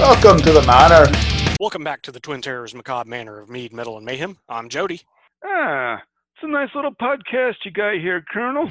Welcome 0.00 0.38
to 0.38 0.52
the 0.52 0.62
manor. 0.62 1.12
Welcome 1.60 1.84
back 1.84 2.00
to 2.02 2.10
the 2.10 2.20
Twin 2.20 2.40
Terrors 2.40 2.74
Macabre 2.74 3.06
Manor 3.06 3.38
of 3.38 3.50
Mead, 3.50 3.74
Metal, 3.74 3.98
and 3.98 4.06
Mayhem. 4.06 4.38
I'm 4.48 4.70
Jody. 4.70 5.02
Ah, 5.44 5.96
it's 6.34 6.42
a 6.42 6.48
nice 6.48 6.70
little 6.74 6.94
podcast 6.94 7.56
you 7.66 7.70
got 7.70 7.96
here, 7.96 8.24
Colonel. 8.32 8.70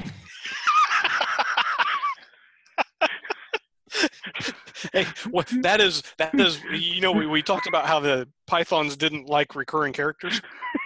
hey, 4.92 5.06
what, 5.30 5.48
that 5.62 5.80
is 5.80 6.02
that 6.18 6.34
is 6.34 6.60
you 6.72 7.00
know 7.00 7.12
we, 7.12 7.28
we 7.28 7.42
talked 7.42 7.68
about 7.68 7.86
how 7.86 8.00
the 8.00 8.26
pythons 8.48 8.96
didn't 8.96 9.28
like 9.28 9.54
recurring 9.54 9.92
characters. 9.92 10.42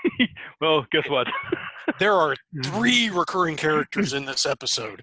well, 0.60 0.86
guess 0.92 1.08
what? 1.08 1.26
There 1.98 2.12
are 2.12 2.36
three 2.64 3.08
recurring 3.08 3.56
characters 3.56 4.12
in 4.12 4.26
this 4.26 4.44
episode. 4.44 5.02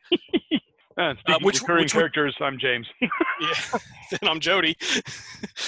Uh, 0.97 1.13
speaking 1.19 1.45
which- 1.45 1.61
recurring 1.61 1.83
which 1.83 1.93
characters, 1.93 2.35
I'm 2.41 2.57
James. 2.59 2.87
Yeah, 3.41 3.79
and 4.21 4.29
I'm 4.29 4.39
Jody. 4.39 4.77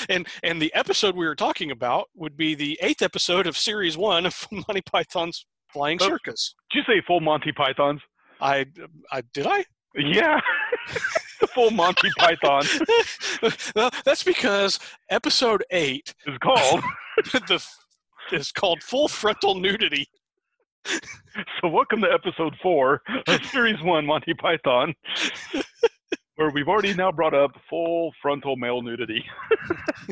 And 0.07 0.27
and 0.43 0.61
the 0.61 0.71
episode 0.75 1.15
we 1.15 1.25
were 1.25 1.35
talking 1.35 1.71
about 1.71 2.07
would 2.15 2.37
be 2.37 2.53
the 2.53 2.77
eighth 2.83 3.01
episode 3.01 3.47
of 3.47 3.57
series 3.57 3.97
one 3.97 4.27
of 4.27 4.47
Monty 4.51 4.81
Python's 4.81 5.47
Flying 5.71 5.97
Oh. 6.01 6.07
Circus. 6.09 6.53
Did 6.71 6.79
you 6.87 6.93
say 6.95 7.01
full 7.07 7.19
Monty 7.19 7.51
Pythons? 7.51 7.99
I, 8.39 8.67
I 9.11 9.21
did 9.33 9.47
I? 9.47 9.65
Yeah, 9.95 10.39
the 11.41 11.47
full 11.47 11.71
Monty 11.71 12.09
Python 12.19 12.63
well, 13.75 13.89
that's 14.05 14.23
because 14.23 14.79
episode 15.09 15.63
eight 15.71 16.13
is 16.27 16.37
called. 16.43 16.83
the 17.31 17.63
is 18.31 18.51
called 18.51 18.83
full 18.83 19.07
frontal 19.07 19.55
nudity. 19.55 20.07
So, 21.61 21.67
welcome 21.67 21.99
to 22.01 22.11
episode 22.11 22.55
four 22.61 23.01
of 23.27 23.43
series 23.51 23.81
one, 23.81 24.05
Monty 24.05 24.35
Python, 24.35 24.93
where 26.35 26.51
we've 26.51 26.67
already 26.67 26.93
now 26.93 27.11
brought 27.11 27.33
up 27.33 27.51
full 27.67 28.13
frontal 28.21 28.55
male 28.55 28.83
nudity. 28.83 29.25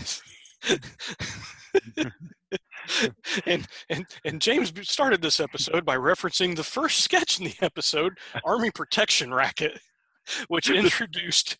and, 3.45 3.67
and 3.89 4.05
and 4.25 4.41
James 4.41 4.73
started 4.89 5.21
this 5.21 5.39
episode 5.39 5.85
by 5.85 5.95
referencing 5.95 6.55
the 6.55 6.63
first 6.63 7.01
sketch 7.01 7.37
in 7.37 7.45
the 7.45 7.53
episode, 7.61 8.17
Army 8.43 8.71
Protection 8.71 9.31
Racket, 9.31 9.79
which 10.47 10.71
introduced 10.71 11.55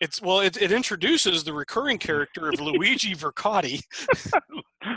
it's 0.00 0.20
well 0.20 0.40
it, 0.40 0.60
it 0.60 0.72
introduces 0.72 1.44
the 1.44 1.52
recurring 1.52 1.98
character 1.98 2.48
of 2.48 2.60
Luigi 2.60 3.14
Vercotti. 3.14 3.80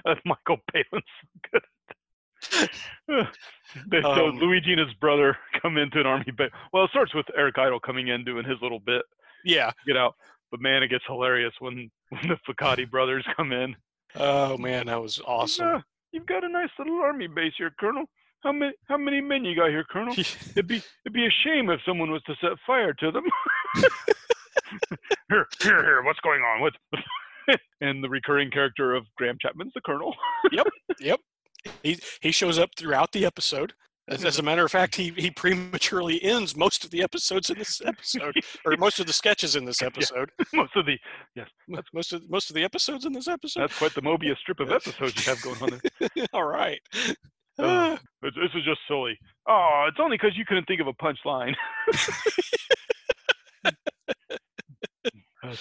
That's 0.04 0.22
Michael 0.26 0.58
Palin's 0.73 1.06
good. 1.52 1.62
They 3.88 4.02
so 4.02 4.30
Um, 4.30 4.38
Luigi 4.39 4.72
and 4.72 4.80
his 4.80 4.94
brother 4.95 5.38
come 5.61 5.78
into 5.78 6.00
an 6.00 6.08
army 6.08 6.31
base. 6.36 6.50
Well, 6.73 6.86
it 6.86 6.89
starts 6.92 7.14
with 7.14 7.25
Eric 7.38 7.58
Idle 7.59 7.80
coming 7.80 8.08
in 8.08 8.23
doing 8.25 8.44
his 8.45 8.58
little 8.61 8.80
bit, 8.80 9.03
Yeah. 9.45 9.72
get 9.86 9.95
out. 9.97 10.16
But 10.52 10.59
man, 10.59 10.81
it 10.81 10.88
gets 10.88 11.03
hilarious 11.08 11.53
when, 11.59 11.89
when 12.09 12.27
the 12.30 12.38
Vercotti 12.52 12.89
brothers 12.89 13.25
come 13.38 13.52
in. 13.52 13.75
Oh 14.16 14.58
man, 14.58 14.88
that 14.88 15.00
was 15.00 15.22
awesome. 15.27 15.67
"Ah, 15.75 15.81
you've 16.11 16.25
got 16.25 16.44
a 16.44 16.50
nice 16.50 16.70
little 16.80 17.00
army 17.00 17.27
base 17.27 17.53
here, 17.59 17.72
Colonel. 17.80 18.05
How 18.42 18.52
many 18.52 18.73
how 18.88 18.97
many 18.97 19.22
men 19.22 19.45
you 19.45 19.55
got 19.55 19.70
here, 19.70 19.83
Colonel? 19.83 20.14
It'd 20.17 20.66
be 20.66 20.77
it'd 21.05 21.14
be 21.14 21.27
a 21.27 21.30
shame 21.44 21.70
if 21.70 21.80
someone 21.86 22.09
was 22.09 22.23
to 22.23 22.33
set 22.42 22.53
fire 22.66 22.94
to 22.94 23.11
them. 23.11 23.23
here, 25.30 25.47
here, 25.61 25.83
here. 25.83 26.02
What's 26.03 26.20
going 26.22 26.42
on? 26.42 26.61
What? 26.61 26.73
and 27.81 28.03
the 28.03 28.09
recurring 28.09 28.50
character 28.50 28.95
of 28.95 29.05
Graham 29.17 29.38
Chapman's 29.42 29.73
the 29.75 29.81
Colonel. 29.81 30.16
Yep, 30.52 30.67
yep. 31.00 31.20
He 31.84 32.00
he 32.22 32.32
shows 32.32 32.58
up 32.60 32.70
throughout 32.78 33.12
the 33.12 33.26
episode. 33.26 33.74
As, 34.08 34.26
as 34.26 34.40
a 34.40 34.42
matter 34.42 34.66
of 34.66 34.72
fact, 34.72 34.96
he, 34.96 35.14
he 35.18 35.30
prematurely 35.30 36.24
ends 36.24 36.58
most 36.58 36.84
of 36.84 36.90
the 36.90 37.04
episodes 37.04 37.52
in 37.52 37.60
this 37.60 37.80
episode, 37.86 38.34
or 38.66 38.76
most 38.78 39.00
of 39.00 39.06
the 39.06 39.14
sketches 39.14 39.56
in 39.56 39.66
this 39.66 39.84
episode. 39.84 40.32
Most 40.54 40.76
of 40.76 40.88
the 40.88 40.98
Mo- 41.68 41.82
Most 41.94 42.14
of 42.14 42.28
most 42.28 42.50
of 42.50 42.56
the 42.56 42.64
episodes 42.64 43.06
in 43.06 43.14
this 43.14 43.28
episode. 43.28 43.62
that's 43.62 43.78
quite 43.78 43.94
the 43.94 44.02
Mobius 44.02 44.38
strip 44.38 44.60
of 44.62 44.72
episodes 44.72 45.16
you 45.16 45.32
have 45.32 45.42
going 45.44 45.62
on 45.62 45.80
there. 46.10 46.26
All 46.34 46.46
right. 46.46 46.80
Ah, 47.60 48.00
this 48.23 48.34
is 48.56 48.64
just 48.66 48.80
silly. 48.88 49.16
Oh, 49.48 49.86
it's 49.88 50.00
only 50.00 50.17
because 50.17 50.36
you 50.36 50.45
couldn't 50.45 50.66
think 50.66 50.82
of 50.82 50.88
a 50.88 50.94
punchline. 50.94 51.54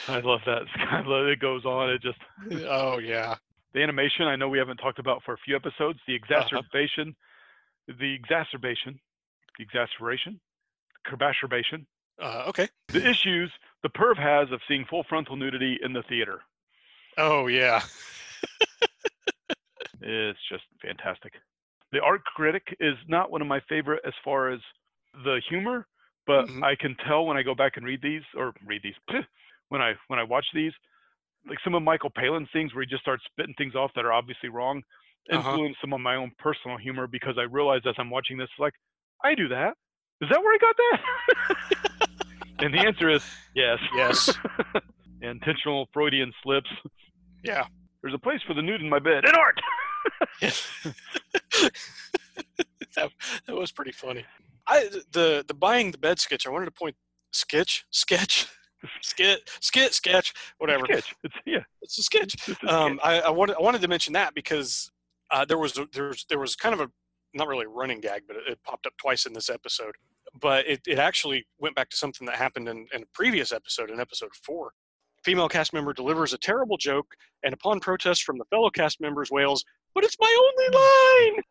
I 0.09 0.21
love 0.21 0.41
that. 0.47 0.63
I 0.91 1.03
love 1.03 1.27
it 1.27 1.41
goes 1.41 1.65
on. 1.65 1.91
It 1.91 2.03
just 2.03 2.19
oh 2.69 2.99
yeah. 2.99 3.37
The 3.75 3.83
animation. 3.83 4.27
I 4.27 4.37
know 4.37 4.49
we 4.49 4.59
haven't 4.59 4.79
talked 4.79 4.99
about 4.99 5.23
for 5.25 5.35
a 5.35 5.39
few 5.39 5.57
episodes. 5.57 5.99
The 6.07 6.15
exacerbation, 6.15 7.15
the 7.87 8.15
exacerbation, 8.15 9.01
the 9.59 9.65
exacerbation, 9.65 10.41
kerbacerbation, 11.07 11.87
Uh, 12.21 12.45
okay. 12.49 12.69
the 12.93 13.09
issues 13.09 13.53
the 13.83 13.89
perv 13.91 14.17
has 14.17 14.51
of 14.53 14.61
seeing 14.69 14.85
full 14.87 15.05
frontal 15.09 15.37
nudity 15.37 15.79
in 15.83 15.93
the 15.93 16.03
theater. 16.09 16.41
Oh 17.17 17.47
yeah. 17.47 17.83
It's 20.01 20.39
just 20.49 20.65
fantastic. 20.81 21.33
The 21.93 22.01
art 22.01 22.25
critic 22.25 22.77
is 22.81 22.95
not 23.09 23.31
one 23.31 23.43
of 23.43 23.49
my 23.49 23.61
favorite 23.69 24.01
as 24.07 24.15
far 24.25 24.51
as 24.51 24.61
the 25.25 25.41
humor, 25.49 25.87
but 26.27 26.47
Mhm. 26.49 26.63
I 26.63 26.75
can 26.77 26.95
tell 27.07 27.27
when 27.27 27.37
I 27.37 27.43
go 27.43 27.55
back 27.55 27.77
and 27.77 27.85
read 27.87 28.03
these 28.03 28.23
or 28.37 28.53
read 28.67 28.83
these 28.83 28.95
when 29.69 29.81
I 29.83 29.95
when 30.09 30.19
I 30.19 30.23
watch 30.23 30.47
these, 30.55 30.73
like 31.49 31.59
some 31.65 31.75
of 31.75 31.83
Michael 31.83 32.11
Palin's 32.11 32.49
things 32.53 32.75
where 32.75 32.83
he 32.85 32.87
just 32.89 33.03
starts 33.03 33.23
spitting 33.31 33.55
things 33.57 33.75
off 33.75 33.91
that 33.97 34.05
are 34.05 34.13
obviously 34.13 34.49
wrong, 34.51 34.83
Uh-huh. 35.31 35.37
influence 35.51 35.77
some 35.81 35.93
of 35.93 36.01
my 36.01 36.15
own 36.17 36.31
personal 36.39 36.77
humor 36.77 37.07
because 37.07 37.37
I 37.39 37.43
realize 37.43 37.81
as 37.87 37.95
I'm 37.99 38.11
watching 38.11 38.37
this, 38.39 38.49
like 38.59 38.75
I 39.25 39.35
do 39.35 39.49
that. 39.49 39.75
Is 40.21 40.29
that 40.31 40.41
where 40.43 40.55
I 40.55 40.59
got 40.59 40.77
that? 40.77 42.09
and 42.61 42.75
the 42.75 42.79
answer 42.81 43.09
is 43.09 43.25
yes. 43.55 43.79
Yes. 43.95 44.31
Intentional 45.23 45.89
Freudian 45.93 46.33
slips. 46.43 46.71
Yeah. 47.45 47.67
There's 48.03 48.15
a 48.15 48.19
place 48.19 48.41
for 48.47 48.55
the 48.55 48.63
nude 48.63 48.81
in 48.81 48.89
my 48.89 48.99
bed. 49.01 49.25
In 49.25 49.35
art. 49.35 49.61
that, 52.95 53.11
that 53.47 53.57
was 53.57 53.73
pretty 53.73 53.93
funny. 53.93 54.25
I 54.67 54.89
the 55.13 55.45
the 55.47 55.55
buying 55.55 55.91
the 55.93 55.99
bed 55.99 56.19
sketch. 56.19 56.47
I 56.47 56.51
wanted 56.51 56.67
to 56.67 56.71
point 56.73 56.97
sketch 57.33 57.85
sketch 57.91 58.47
skit 59.03 59.49
skit 59.61 59.95
sketch 59.95 60.33
whatever. 60.59 60.85
Sketch. 60.87 61.15
It's 61.25 61.35
yeah. 61.47 61.63
It's 61.83 61.99
a 61.99 62.03
sketch. 62.03 62.35
It's 62.49 62.63
a 62.63 62.75
Um, 62.75 62.99
sketch. 62.99 63.23
I, 63.25 63.27
I 63.27 63.31
wanted 63.31 63.57
I 63.57 63.63
wanted 63.63 63.81
to 63.83 63.89
mention 63.89 64.13
that 64.15 64.35
because 64.35 64.91
uh, 65.31 65.45
there 65.45 65.59
was 65.59 65.77
a, 65.79 65.87
there 65.93 66.09
was 66.09 66.25
there 66.29 66.39
was 66.39 66.57
kind 66.57 66.75
of 66.75 66.81
a 66.81 66.89
not 67.35 67.49
really 67.49 67.67
a 67.67 67.69
running 67.69 68.01
gag, 68.01 68.23
but 68.27 68.37
it, 68.37 68.43
it 68.49 68.59
popped 68.65 68.87
up 68.87 68.95
twice 68.99 69.27
in 69.27 69.33
this 69.33 69.51
episode. 69.51 69.95
But 70.41 70.67
it, 70.67 70.81
it 70.87 70.99
actually 70.99 71.47
went 71.59 71.75
back 71.75 71.89
to 71.91 71.97
something 71.97 72.27
that 72.27 72.37
happened 72.37 72.69
in, 72.69 72.87
in 72.95 73.03
a 73.03 73.07
previous 73.15 73.53
episode, 73.53 73.91
in 73.91 74.01
episode 74.01 74.31
four. 74.43 74.73
Female 75.25 75.49
cast 75.49 75.73
member 75.73 75.93
delivers 75.93 76.33
a 76.33 76.39
terrible 76.39 76.77
joke, 76.77 77.07
and 77.43 77.53
upon 77.53 77.81
protest 77.81 78.23
from 78.25 78.39
the 78.39 78.45
fellow 78.47 78.71
cast 78.71 79.01
members, 79.01 79.31
wails, 79.31 79.65
"But 79.95 80.05
it's 80.05 80.17
my 80.21 80.51
only 80.51 80.69
line!" 81.35 81.43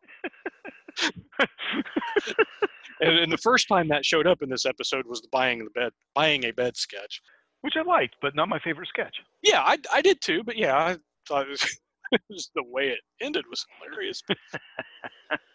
and, 3.01 3.19
and 3.19 3.31
the 3.31 3.37
first 3.37 3.67
time 3.67 3.87
that 3.89 4.05
showed 4.05 4.27
up 4.27 4.41
in 4.41 4.49
this 4.49 4.65
episode 4.65 5.05
was 5.05 5.21
the 5.21 5.27
buying 5.31 5.63
the 5.63 5.69
bed, 5.71 5.91
buying 6.15 6.45
a 6.45 6.51
bed 6.51 6.75
sketch. 6.77 7.21
Which 7.61 7.75
I 7.75 7.81
liked, 7.81 8.15
but 8.21 8.35
not 8.35 8.49
my 8.49 8.59
favorite 8.59 8.87
sketch. 8.87 9.15
Yeah, 9.41 9.61
I, 9.61 9.77
I 9.91 10.01
did 10.01 10.21
too, 10.21 10.43
but 10.43 10.57
yeah, 10.57 10.77
I 10.77 10.97
thought 11.27 11.47
it 11.47 11.49
was, 11.49 11.63
it 12.11 12.21
was 12.29 12.51
the 12.55 12.63
way 12.63 12.89
it 12.89 12.99
ended 13.19 13.45
was 13.49 13.65
hilarious. 13.81 14.21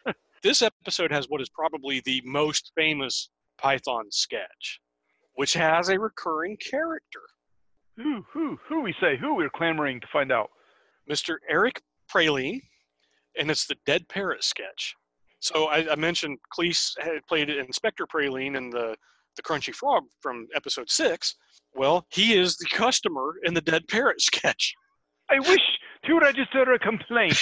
this 0.43 0.63
episode 0.63 1.13
has 1.13 1.27
what 1.29 1.41
is 1.41 1.49
probably 1.49 2.03
the 2.05 2.21
most 2.25 2.73
famous 2.77 3.31
Python 3.57 4.07
sketch, 4.11 4.81
which 5.35 5.53
has 5.55 5.89
a 5.89 5.99
recurring 5.99 6.57
character, 6.57 7.23
Who 7.97 8.25
who 8.33 8.59
who 8.69 8.83
we 8.83 8.95
say 9.01 9.17
who 9.17 9.37
we're 9.37 9.51
clamoring 9.51 10.01
to 10.01 10.07
find 10.13 10.33
out. 10.33 10.51
Mr. 11.11 11.37
Eric 11.49 11.81
Praline, 12.13 12.61
and 13.39 13.51
it's 13.51 13.67
the 13.67 13.77
Dead 13.87 14.09
Parrot 14.09 14.43
sketch. 14.45 14.95
So 15.43 15.67
I, 15.67 15.93
I 15.93 15.97
mentioned 15.97 16.39
Cleese 16.57 16.93
had 17.01 17.27
played 17.29 17.51
Inspector 17.51 18.07
Praline 18.07 18.57
in 18.57 18.71
the 18.71 18.97
the 19.37 19.43
Crunchy 19.43 19.75
Frog 19.75 20.05
from 20.21 20.47
episode 20.55 20.91
six. 20.91 21.35
Well, 21.75 22.07
he 22.11 22.35
is 22.35 22.57
the 22.59 22.67
customer 22.67 23.37
in 23.45 23.55
the 23.55 23.61
Dead 23.61 23.89
Parrot 23.89 24.21
sketch. 24.21 24.75
I 25.31 25.39
wish 25.39 25.61
to 26.05 26.19
register 26.19 26.71
a 26.73 26.79
complaint. 26.79 27.39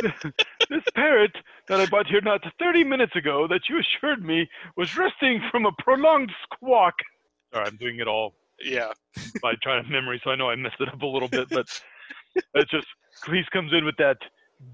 this 0.00 0.84
parrot 0.94 1.32
that 1.68 1.80
I 1.80 1.86
bought 1.86 2.06
here 2.06 2.20
not 2.20 2.40
30 2.58 2.84
minutes 2.84 3.16
ago 3.16 3.48
that 3.48 3.62
you 3.68 3.80
assured 3.80 4.24
me 4.24 4.48
was 4.76 4.96
resting 4.96 5.42
from 5.50 5.66
a 5.66 5.72
prolonged 5.80 6.30
squawk. 6.44 6.94
Sorry, 7.52 7.66
I'm 7.66 7.76
doing 7.76 7.98
it 7.98 8.06
all 8.06 8.34
Yeah, 8.62 8.92
by 9.42 9.54
trying 9.62 9.82
to 9.82 9.90
memory, 9.90 10.20
so 10.22 10.30
I 10.30 10.36
know 10.36 10.48
I 10.48 10.54
messed 10.54 10.80
it 10.80 10.88
up 10.88 11.02
a 11.02 11.06
little 11.06 11.28
bit, 11.28 11.48
but 11.50 11.66
it's 12.54 12.70
just 12.70 12.86
Cleese 13.24 13.50
comes 13.52 13.72
in 13.72 13.84
with 13.84 13.96
that 13.96 14.18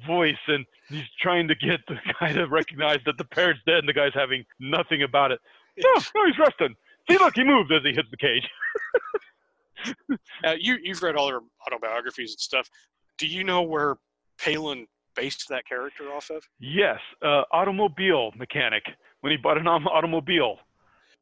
voice 0.06 0.34
and 0.48 0.64
he's 0.88 1.04
trying 1.20 1.48
to 1.48 1.54
get 1.54 1.80
the 1.88 1.96
guy 2.20 2.32
to 2.32 2.46
recognize 2.46 2.98
that 3.06 3.18
the 3.18 3.24
parrot's 3.24 3.60
dead 3.66 3.78
and 3.78 3.88
the 3.88 3.92
guy's 3.92 4.14
having 4.14 4.44
nothing 4.60 5.02
about 5.02 5.32
it. 5.32 5.40
No, 5.78 5.90
no, 6.14 6.26
he's 6.26 6.38
resting. 6.38 6.74
See, 7.10 7.18
look, 7.18 7.34
he 7.34 7.44
moved 7.44 7.72
as 7.72 7.82
he 7.82 7.92
hits 7.92 8.08
the 8.10 8.16
cage. 8.16 8.48
Uh, 10.44 10.54
you 10.58 10.76
you've 10.82 11.02
read 11.02 11.14
all 11.14 11.26
their 11.26 11.40
autobiographies 11.64 12.32
and 12.32 12.40
stuff. 12.40 12.68
Do 13.18 13.26
you 13.26 13.44
know 13.44 13.62
where 13.62 13.96
Palin 14.38 14.86
based 15.14 15.48
that 15.48 15.66
character 15.66 16.12
off 16.12 16.30
of? 16.30 16.42
Yes, 16.58 16.98
uh, 17.22 17.42
automobile 17.52 18.32
mechanic. 18.36 18.82
When 19.20 19.30
he 19.30 19.36
bought 19.36 19.58
an 19.58 19.66
automobile, 19.66 20.58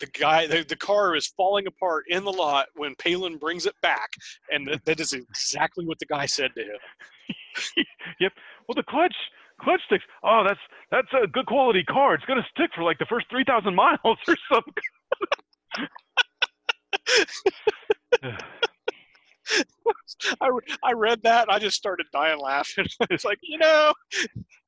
the 0.00 0.06
guy 0.06 0.46
the, 0.46 0.64
the 0.68 0.76
car 0.76 1.14
is 1.14 1.26
falling 1.26 1.66
apart 1.66 2.04
in 2.08 2.24
the 2.24 2.32
lot 2.32 2.66
when 2.74 2.94
Palin 2.96 3.36
brings 3.36 3.66
it 3.66 3.74
back, 3.82 4.10
and 4.50 4.66
that, 4.66 4.84
that 4.84 5.00
is 5.00 5.12
exactly 5.12 5.84
what 5.84 5.98
the 5.98 6.06
guy 6.06 6.26
said 6.26 6.50
to 6.56 6.62
him. 6.62 6.78
yep. 8.20 8.32
Well, 8.68 8.74
the 8.74 8.82
clutch 8.82 9.14
clutch 9.60 9.80
sticks. 9.86 10.04
Oh, 10.22 10.42
that's 10.46 10.60
that's 10.90 11.08
a 11.22 11.26
good 11.26 11.46
quality 11.46 11.84
car. 11.84 12.14
It's 12.14 12.24
gonna 12.24 12.46
stick 12.50 12.70
for 12.74 12.82
like 12.82 12.98
the 12.98 13.06
first 13.06 13.26
three 13.30 13.44
thousand 13.44 13.74
miles 13.74 14.18
or 14.28 14.36
something. 14.52 14.74
I, 20.40 20.48
I 20.82 20.92
read 20.92 21.22
that. 21.22 21.50
I 21.50 21.58
just 21.58 21.76
started 21.76 22.06
dying 22.12 22.40
laughing. 22.40 22.86
it's 23.10 23.24
like, 23.24 23.38
you 23.42 23.58
know, 23.58 23.92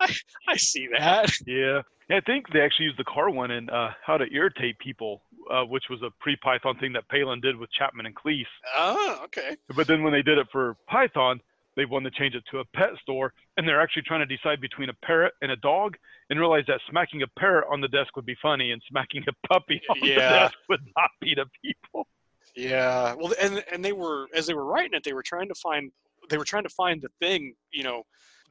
I, 0.00 0.14
I 0.48 0.56
see 0.56 0.88
that. 0.98 1.32
Yeah. 1.46 1.82
I 2.08 2.20
think 2.20 2.46
they 2.52 2.60
actually 2.60 2.86
used 2.86 2.98
the 2.98 3.04
car 3.04 3.30
one 3.30 3.50
in 3.50 3.68
uh, 3.68 3.90
How 4.04 4.16
to 4.16 4.26
Irritate 4.32 4.78
People, 4.78 5.22
uh, 5.50 5.64
which 5.64 5.84
was 5.90 6.02
a 6.02 6.10
pre 6.20 6.36
Python 6.36 6.78
thing 6.78 6.92
that 6.92 7.08
Palin 7.08 7.40
did 7.40 7.56
with 7.56 7.68
Chapman 7.72 8.06
and 8.06 8.14
Cleese. 8.14 8.44
Oh, 8.76 9.22
okay. 9.24 9.56
But 9.74 9.88
then 9.88 10.04
when 10.04 10.12
they 10.12 10.22
did 10.22 10.38
it 10.38 10.46
for 10.52 10.76
Python, 10.86 11.40
they 11.76 11.84
wanted 11.84 12.12
to 12.12 12.18
change 12.18 12.34
it 12.34 12.42
to 12.50 12.58
a 12.60 12.64
pet 12.74 12.90
store, 13.02 13.32
and 13.56 13.68
they're 13.68 13.80
actually 13.80 14.02
trying 14.02 14.26
to 14.26 14.36
decide 14.36 14.60
between 14.60 14.88
a 14.88 14.94
parrot 15.04 15.34
and 15.42 15.52
a 15.52 15.56
dog, 15.56 15.96
and 16.30 16.38
realize 16.40 16.64
that 16.68 16.80
smacking 16.90 17.22
a 17.22 17.26
parrot 17.38 17.66
on 17.70 17.80
the 17.80 17.88
desk 17.88 18.16
would 18.16 18.26
be 18.26 18.36
funny, 18.40 18.72
and 18.72 18.82
smacking 18.88 19.22
a 19.28 19.48
puppy 19.48 19.80
on 19.90 19.96
Yeah. 20.02 20.14
the 20.14 20.20
desk 20.20 20.54
would 20.68 20.80
not 20.96 21.10
be 21.20 21.34
to 21.34 21.44
people. 21.62 22.08
Yeah. 22.54 23.14
Well, 23.18 23.34
and 23.40 23.62
and 23.70 23.84
they 23.84 23.92
were 23.92 24.26
as 24.34 24.46
they 24.46 24.54
were 24.54 24.64
writing 24.64 24.94
it, 24.94 25.04
they 25.04 25.12
were 25.12 25.22
trying 25.22 25.48
to 25.48 25.54
find 25.54 25.92
they 26.30 26.38
were 26.38 26.44
trying 26.44 26.64
to 26.64 26.70
find 26.70 27.00
the 27.02 27.10
thing, 27.20 27.54
you 27.70 27.84
know, 27.84 28.02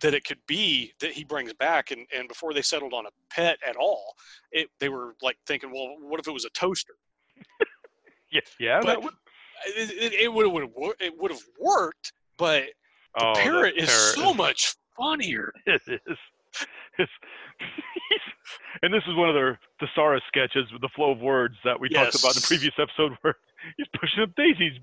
that 0.02 0.14
it 0.14 0.24
could 0.24 0.40
be 0.48 0.94
that 1.00 1.12
he 1.12 1.24
brings 1.24 1.52
back, 1.54 1.92
and 1.92 2.06
and 2.16 2.28
before 2.28 2.54
they 2.54 2.62
settled 2.62 2.94
on 2.94 3.06
a 3.08 3.10
pet 3.32 3.58
at 3.68 3.76
all, 3.76 4.14
it 4.52 4.70
they 4.80 4.90
were 4.90 5.16
like 5.24 5.38
thinking, 5.48 5.72
well, 5.74 5.96
what 6.00 6.20
if 6.20 6.28
it 6.28 6.32
was 6.32 6.46
a 6.46 6.50
toaster? 6.52 6.94
Yeah, 8.32 8.42
yeah. 8.60 8.80
But- 8.82 8.88
that 8.88 9.04
would, 9.04 9.14
It, 9.68 9.92
it, 9.92 10.14
it 10.14 10.34
would 10.34 10.46
it 11.00 11.14
would 11.18 11.32
have 11.32 11.42
worked, 11.60 12.12
but 12.38 12.64
the 13.16 13.26
oh, 13.26 13.34
parrot 13.36 13.76
is 13.78 13.90
parrot 13.90 14.16
so 14.16 14.34
much 14.44 14.76
funnier. 14.98 15.52
It 15.66 15.82
is. 15.88 16.18
It's, 16.98 17.12
and 18.82 18.94
this 18.94 19.04
is 19.08 19.16
one 19.16 19.30
of 19.30 19.36
the 19.36 19.58
Thesaurus 19.80 20.24
sketches 20.28 20.72
with 20.72 20.82
the 20.82 20.90
flow 20.96 21.12
of 21.12 21.20
words 21.20 21.56
that 21.64 21.80
we 21.80 21.90
talked 21.90 22.16
about 22.16 22.36
in 22.36 22.42
the 22.42 22.48
previous 22.48 22.74
episode 22.80 23.14
where 23.22 23.36
he's 23.78 23.88
pushing 24.00 24.24
up 24.24 24.30
daisies, 24.36 24.74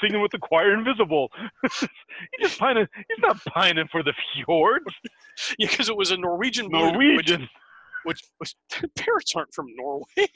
singing 0.00 0.22
with 0.22 0.32
the 0.32 0.38
choir 0.38 0.74
invisible. 0.74 1.28
he's 1.62 1.88
just 2.40 2.58
pining. 2.58 2.86
He's 2.96 3.18
not 3.20 3.42
pining 3.46 3.86
for 3.90 4.02
the 4.02 4.14
fjords. 4.34 4.86
Yeah, 5.58 5.68
because 5.68 5.88
it 5.88 5.96
was 5.96 6.10
a 6.10 6.16
Norwegian 6.16 6.68
blue, 6.68 6.86
which 6.86 6.94
Norwegian. 6.94 7.48
which, 8.04 8.22
which 8.38 8.54
parrots 8.96 9.34
aren't 9.34 9.52
from 9.52 9.66
Norway. 9.76 10.28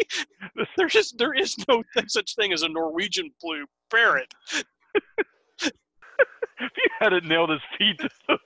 There's 0.77 0.93
just 0.93 1.19
there 1.19 1.35
is 1.35 1.57
no 1.69 1.83
such 2.09 2.35
thing 2.35 2.53
as 2.53 2.63
a 2.63 2.69
Norwegian 2.69 3.31
blue 3.41 3.65
parrot. 3.91 4.33
If 6.61 6.71
you 6.77 6.91
had 6.99 7.13
it 7.13 7.25
nailed 7.25 7.51
his 7.51 7.61
feet. 7.77 8.01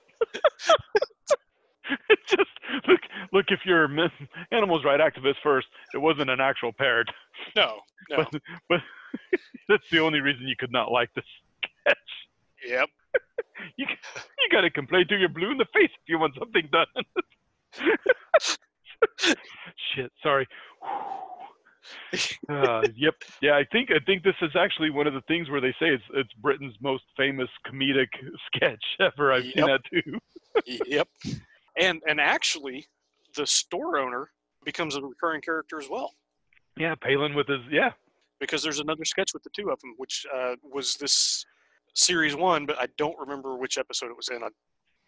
It's 2.09 2.29
just 2.29 2.49
look, 2.87 3.01
look. 3.33 3.45
If 3.49 3.59
you're 3.65 3.83
a 3.85 4.09
animals' 4.51 4.85
right 4.85 4.99
activist 4.99 5.35
first, 5.43 5.67
it 5.93 5.97
wasn't 5.97 6.29
an 6.29 6.39
actual 6.39 6.71
parrot. 6.71 7.09
No, 7.55 7.79
no. 8.09 8.25
But, 8.31 8.41
but 8.69 8.79
that's 9.69 9.83
the 9.91 9.99
only 9.99 10.21
reason 10.21 10.47
you 10.47 10.55
could 10.57 10.71
not 10.71 10.91
like 10.91 11.09
this 11.13 11.25
sketch. 11.83 11.97
Yep. 12.67 12.89
You 13.77 13.85
you 13.87 14.49
gotta 14.51 14.69
complain 14.69 15.07
to 15.07 15.15
you're 15.17 15.29
blue 15.29 15.51
in 15.51 15.57
the 15.57 15.67
face 15.73 15.89
if 15.89 16.07
you 16.07 16.19
want 16.19 16.35
something 16.37 16.67
done. 16.71 16.85
Shit, 19.95 20.11
sorry. 20.21 20.47
Uh, 22.49 22.83
yep, 22.95 23.15
yeah. 23.41 23.55
I 23.55 23.65
think 23.71 23.89
I 23.91 23.99
think 24.05 24.23
this 24.23 24.35
is 24.41 24.51
actually 24.55 24.89
one 24.91 25.07
of 25.07 25.13
the 25.13 25.21
things 25.21 25.49
where 25.49 25.61
they 25.61 25.71
say 25.79 25.87
it's 25.89 26.03
it's 26.13 26.33
Britain's 26.33 26.75
most 26.81 27.03
famous 27.17 27.49
comedic 27.67 28.09
sketch 28.55 28.83
ever. 28.99 29.33
I've 29.33 29.43
seen 29.43 29.65
that 29.65 29.81
too. 29.91 30.19
yep. 30.87 31.07
And 31.77 32.01
and 32.07 32.19
actually, 32.19 32.87
the 33.35 33.47
store 33.47 33.97
owner 33.97 34.29
becomes 34.63 34.95
a 34.95 35.01
recurring 35.01 35.41
character 35.41 35.79
as 35.79 35.89
well 35.89 36.13
Yeah, 36.77 36.95
Palin 36.95 37.33
with 37.35 37.47
his 37.47 37.61
yeah. 37.71 37.91
because 38.39 38.63
there's 38.63 38.79
another 38.79 39.05
sketch 39.05 39.33
with 39.33 39.43
the 39.43 39.49
two 39.49 39.69
of 39.71 39.79
them, 39.81 39.95
which 39.97 40.25
uh, 40.33 40.55
was 40.63 40.95
this 40.95 41.45
series 41.95 42.35
one, 42.35 42.65
but 42.65 42.79
I 42.79 42.87
don't 42.97 43.17
remember 43.19 43.57
which 43.57 43.77
episode 43.77 44.09
it 44.11 44.17
was 44.17 44.29
in. 44.29 44.43
I, 44.43 44.49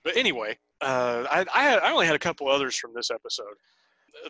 but 0.03 0.17
anyway, 0.17 0.57
uh, 0.81 1.25
I 1.29 1.45
I, 1.53 1.63
had, 1.63 1.79
I 1.79 1.91
only 1.91 2.05
had 2.05 2.15
a 2.15 2.19
couple 2.19 2.47
others 2.47 2.75
from 2.75 2.93
this 2.93 3.11
episode. 3.11 3.55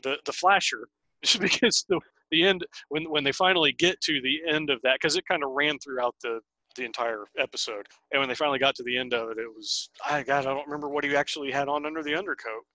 The 0.03 0.17
the 0.25 0.33
flasher, 0.33 0.87
because 1.39 1.85
the 1.89 1.99
the 2.31 2.45
end 2.45 2.65
when 2.89 3.09
when 3.09 3.23
they 3.23 3.31
finally 3.31 3.71
get 3.71 3.99
to 4.01 4.21
the 4.21 4.41
end 4.47 4.69
of 4.69 4.81
that, 4.83 4.95
because 4.99 5.15
it 5.15 5.25
kind 5.27 5.43
of 5.43 5.51
ran 5.51 5.77
throughout 5.79 6.15
the 6.21 6.39
the 6.75 6.83
entire 6.83 7.23
episode, 7.37 7.87
and 8.11 8.19
when 8.19 8.27
they 8.27 8.35
finally 8.35 8.59
got 8.59 8.75
to 8.75 8.83
the 8.83 8.97
end 8.97 9.13
of 9.13 9.29
it, 9.29 9.37
it 9.37 9.47
was 9.47 9.89
I 10.05 10.23
God 10.23 10.45
I 10.45 10.53
don't 10.53 10.65
remember 10.67 10.89
what 10.89 11.03
he 11.03 11.15
actually 11.15 11.51
had 11.51 11.67
on 11.67 11.85
under 11.85 12.03
the 12.03 12.15
undercoat. 12.15 12.65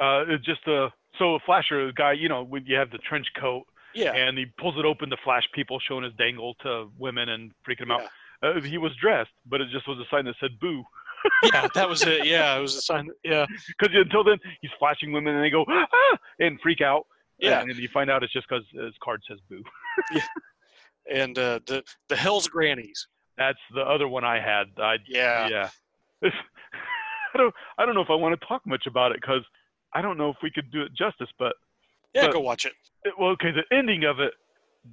Uh, 0.00 0.24
it's 0.28 0.44
just 0.44 0.66
a 0.66 0.88
so 1.18 1.34
a 1.34 1.40
flasher 1.40 1.90
guy. 1.92 2.12
You 2.12 2.28
know, 2.28 2.44
when 2.44 2.64
you 2.66 2.76
have 2.76 2.90
the 2.90 2.98
trench 2.98 3.26
coat 3.40 3.64
Yeah, 3.94 4.12
and 4.14 4.38
he 4.38 4.46
pulls 4.60 4.78
it 4.78 4.84
open 4.84 5.10
to 5.10 5.16
flash 5.24 5.44
people, 5.54 5.80
showing 5.80 6.04
his 6.04 6.12
dangle 6.14 6.54
to 6.62 6.90
women 6.98 7.30
and 7.30 7.52
freaking 7.68 7.80
them 7.80 7.92
out. 7.92 8.02
Uh, 8.42 8.60
he 8.60 8.78
was 8.78 8.92
dressed, 9.00 9.30
but 9.46 9.60
it 9.60 9.68
just 9.70 9.88
was 9.88 9.98
a 9.98 10.08
sign 10.14 10.24
that 10.26 10.36
said 10.40 10.58
"boo." 10.60 10.84
yeah, 11.52 11.66
that 11.74 11.88
was 11.88 12.02
it. 12.02 12.26
Yeah, 12.26 12.56
it 12.56 12.60
was 12.60 12.76
a 12.76 12.80
sign. 12.80 13.08
Yeah, 13.24 13.46
Because 13.78 13.94
until 13.94 14.22
then, 14.22 14.38
he's 14.60 14.70
flashing 14.78 15.12
women 15.12 15.34
and 15.34 15.44
they 15.44 15.50
go 15.50 15.64
ah 15.68 16.18
and 16.38 16.60
freak 16.62 16.80
out. 16.80 17.06
Yeah, 17.38 17.60
And 17.60 17.74
you 17.76 17.88
find 17.88 18.10
out 18.10 18.22
it's 18.22 18.32
just 18.32 18.48
because 18.48 18.64
his 18.72 18.94
card 19.02 19.22
says 19.28 19.38
"boo." 19.48 19.62
yeah. 20.12 20.22
and 21.10 21.38
uh, 21.38 21.60
the 21.66 21.82
the 22.08 22.16
Hell's 22.16 22.48
Grannies. 22.48 23.06
That's 23.36 23.58
the 23.72 23.82
other 23.82 24.08
one 24.08 24.24
I 24.24 24.40
had. 24.40 24.66
I 24.78 24.96
Yeah, 25.06 25.48
yeah. 25.48 25.70
I 27.34 27.36
don't 27.36 27.54
I 27.78 27.86
don't 27.86 27.94
know 27.94 28.00
if 28.02 28.10
I 28.10 28.14
want 28.14 28.38
to 28.38 28.46
talk 28.46 28.66
much 28.66 28.86
about 28.86 29.12
it 29.12 29.18
because 29.20 29.42
I 29.92 30.02
don't 30.02 30.18
know 30.18 30.30
if 30.30 30.36
we 30.42 30.50
could 30.50 30.70
do 30.70 30.82
it 30.82 30.92
justice. 30.94 31.28
But 31.38 31.54
yeah, 32.14 32.26
But- 32.26 32.32
go 32.32 32.40
watch 32.40 32.64
it. 32.64 32.72
it, 33.04 33.14
well, 33.18 33.30
okay, 33.30 33.50
the 33.52 33.64
ending 33.76 34.04
of 34.04 34.20
it 34.20 34.34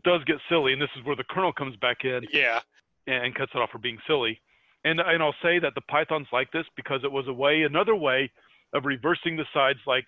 does 0.03 0.23
get 0.25 0.37
silly, 0.49 0.73
and 0.73 0.81
this 0.81 0.89
is 0.97 1.05
where 1.05 1.15
the 1.15 1.23
colonel 1.23 1.53
comes 1.53 1.75
back 1.77 2.03
in 2.03 2.25
Yeah, 2.31 2.59
and 3.07 3.33
cuts 3.33 3.51
it 3.55 3.61
off 3.61 3.71
for 3.71 3.77
being 3.79 3.97
silly. 4.07 4.39
And 4.83 4.99
and 4.99 5.23
I'll 5.23 5.35
say 5.41 5.57
that 5.59 5.73
the 5.73 5.81
pythons 5.81 6.27
like 6.31 6.51
this 6.51 6.65
because 6.75 7.01
it 7.03 7.11
was 7.11 7.27
a 7.27 7.33
way, 7.33 7.63
another 7.63 7.95
way 7.95 8.31
of 8.73 8.85
reversing 8.85 9.35
the 9.37 9.45
sides, 9.53 9.79
like 9.87 10.05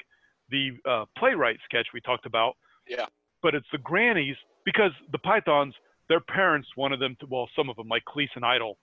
the 0.49 0.71
uh, 0.89 1.05
playwright 1.17 1.57
sketch 1.65 1.87
we 1.93 2.01
talked 2.01 2.25
about. 2.25 2.53
Yeah. 2.87 3.05
But 3.41 3.55
it's 3.55 3.67
the 3.71 3.77
grannies 3.79 4.35
because 4.65 4.91
the 5.11 5.19
pythons, 5.19 5.73
their 6.09 6.19
parents 6.21 6.67
wanted 6.77 6.99
them 6.99 7.15
to. 7.19 7.27
Well, 7.29 7.49
some 7.55 7.69
of 7.69 7.75
them, 7.75 7.87
like 7.87 8.03
Cleese 8.07 8.29
and 8.35 8.45
Idle, 8.45 8.77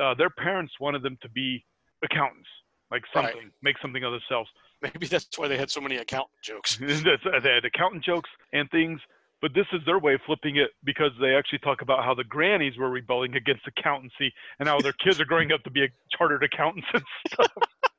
uh, 0.00 0.14
their 0.14 0.30
parents 0.30 0.72
wanted 0.80 1.02
them 1.02 1.18
to 1.22 1.28
be 1.28 1.64
accountants, 2.04 2.48
like 2.90 3.02
Right. 3.14 3.24
something, 3.32 3.50
make 3.62 3.76
something 3.82 4.02
of 4.04 4.12
themselves. 4.12 4.48
maybe 4.82 5.06
that's 5.06 5.38
why 5.38 5.46
they 5.48 5.58
had 5.58 5.70
so 5.70 5.80
many 5.80 5.96
accountant 5.96 6.32
jokes. 6.42 6.76
They 6.80 7.52
had 7.52 7.64
accountant 7.64 8.02
jokes 8.02 8.30
and 8.54 8.70
things, 8.70 8.98
but 9.42 9.52
this 9.54 9.66
is 9.72 9.80
their 9.84 9.98
way 9.98 10.14
of 10.14 10.20
flipping 10.24 10.56
it 10.56 10.70
because 10.84 11.10
they 11.20 11.34
actually 11.34 11.58
talk 11.58 11.82
about 11.82 12.02
how 12.04 12.14
the 12.14 12.24
grannies 12.24 12.78
were 12.78 12.88
rebelling 12.88 13.34
against 13.36 13.66
accountancy 13.66 14.32
and 14.58 14.68
how 14.68 14.80
their 14.80 14.94
kids 14.94 15.20
are 15.20 15.26
growing 15.26 15.52
up 15.52 15.62
to 15.64 15.70
be 15.70 15.84
a 15.84 15.88
chartered 16.16 16.42
accountants 16.44 16.88
and 16.94 17.02
stuff. 17.32 17.52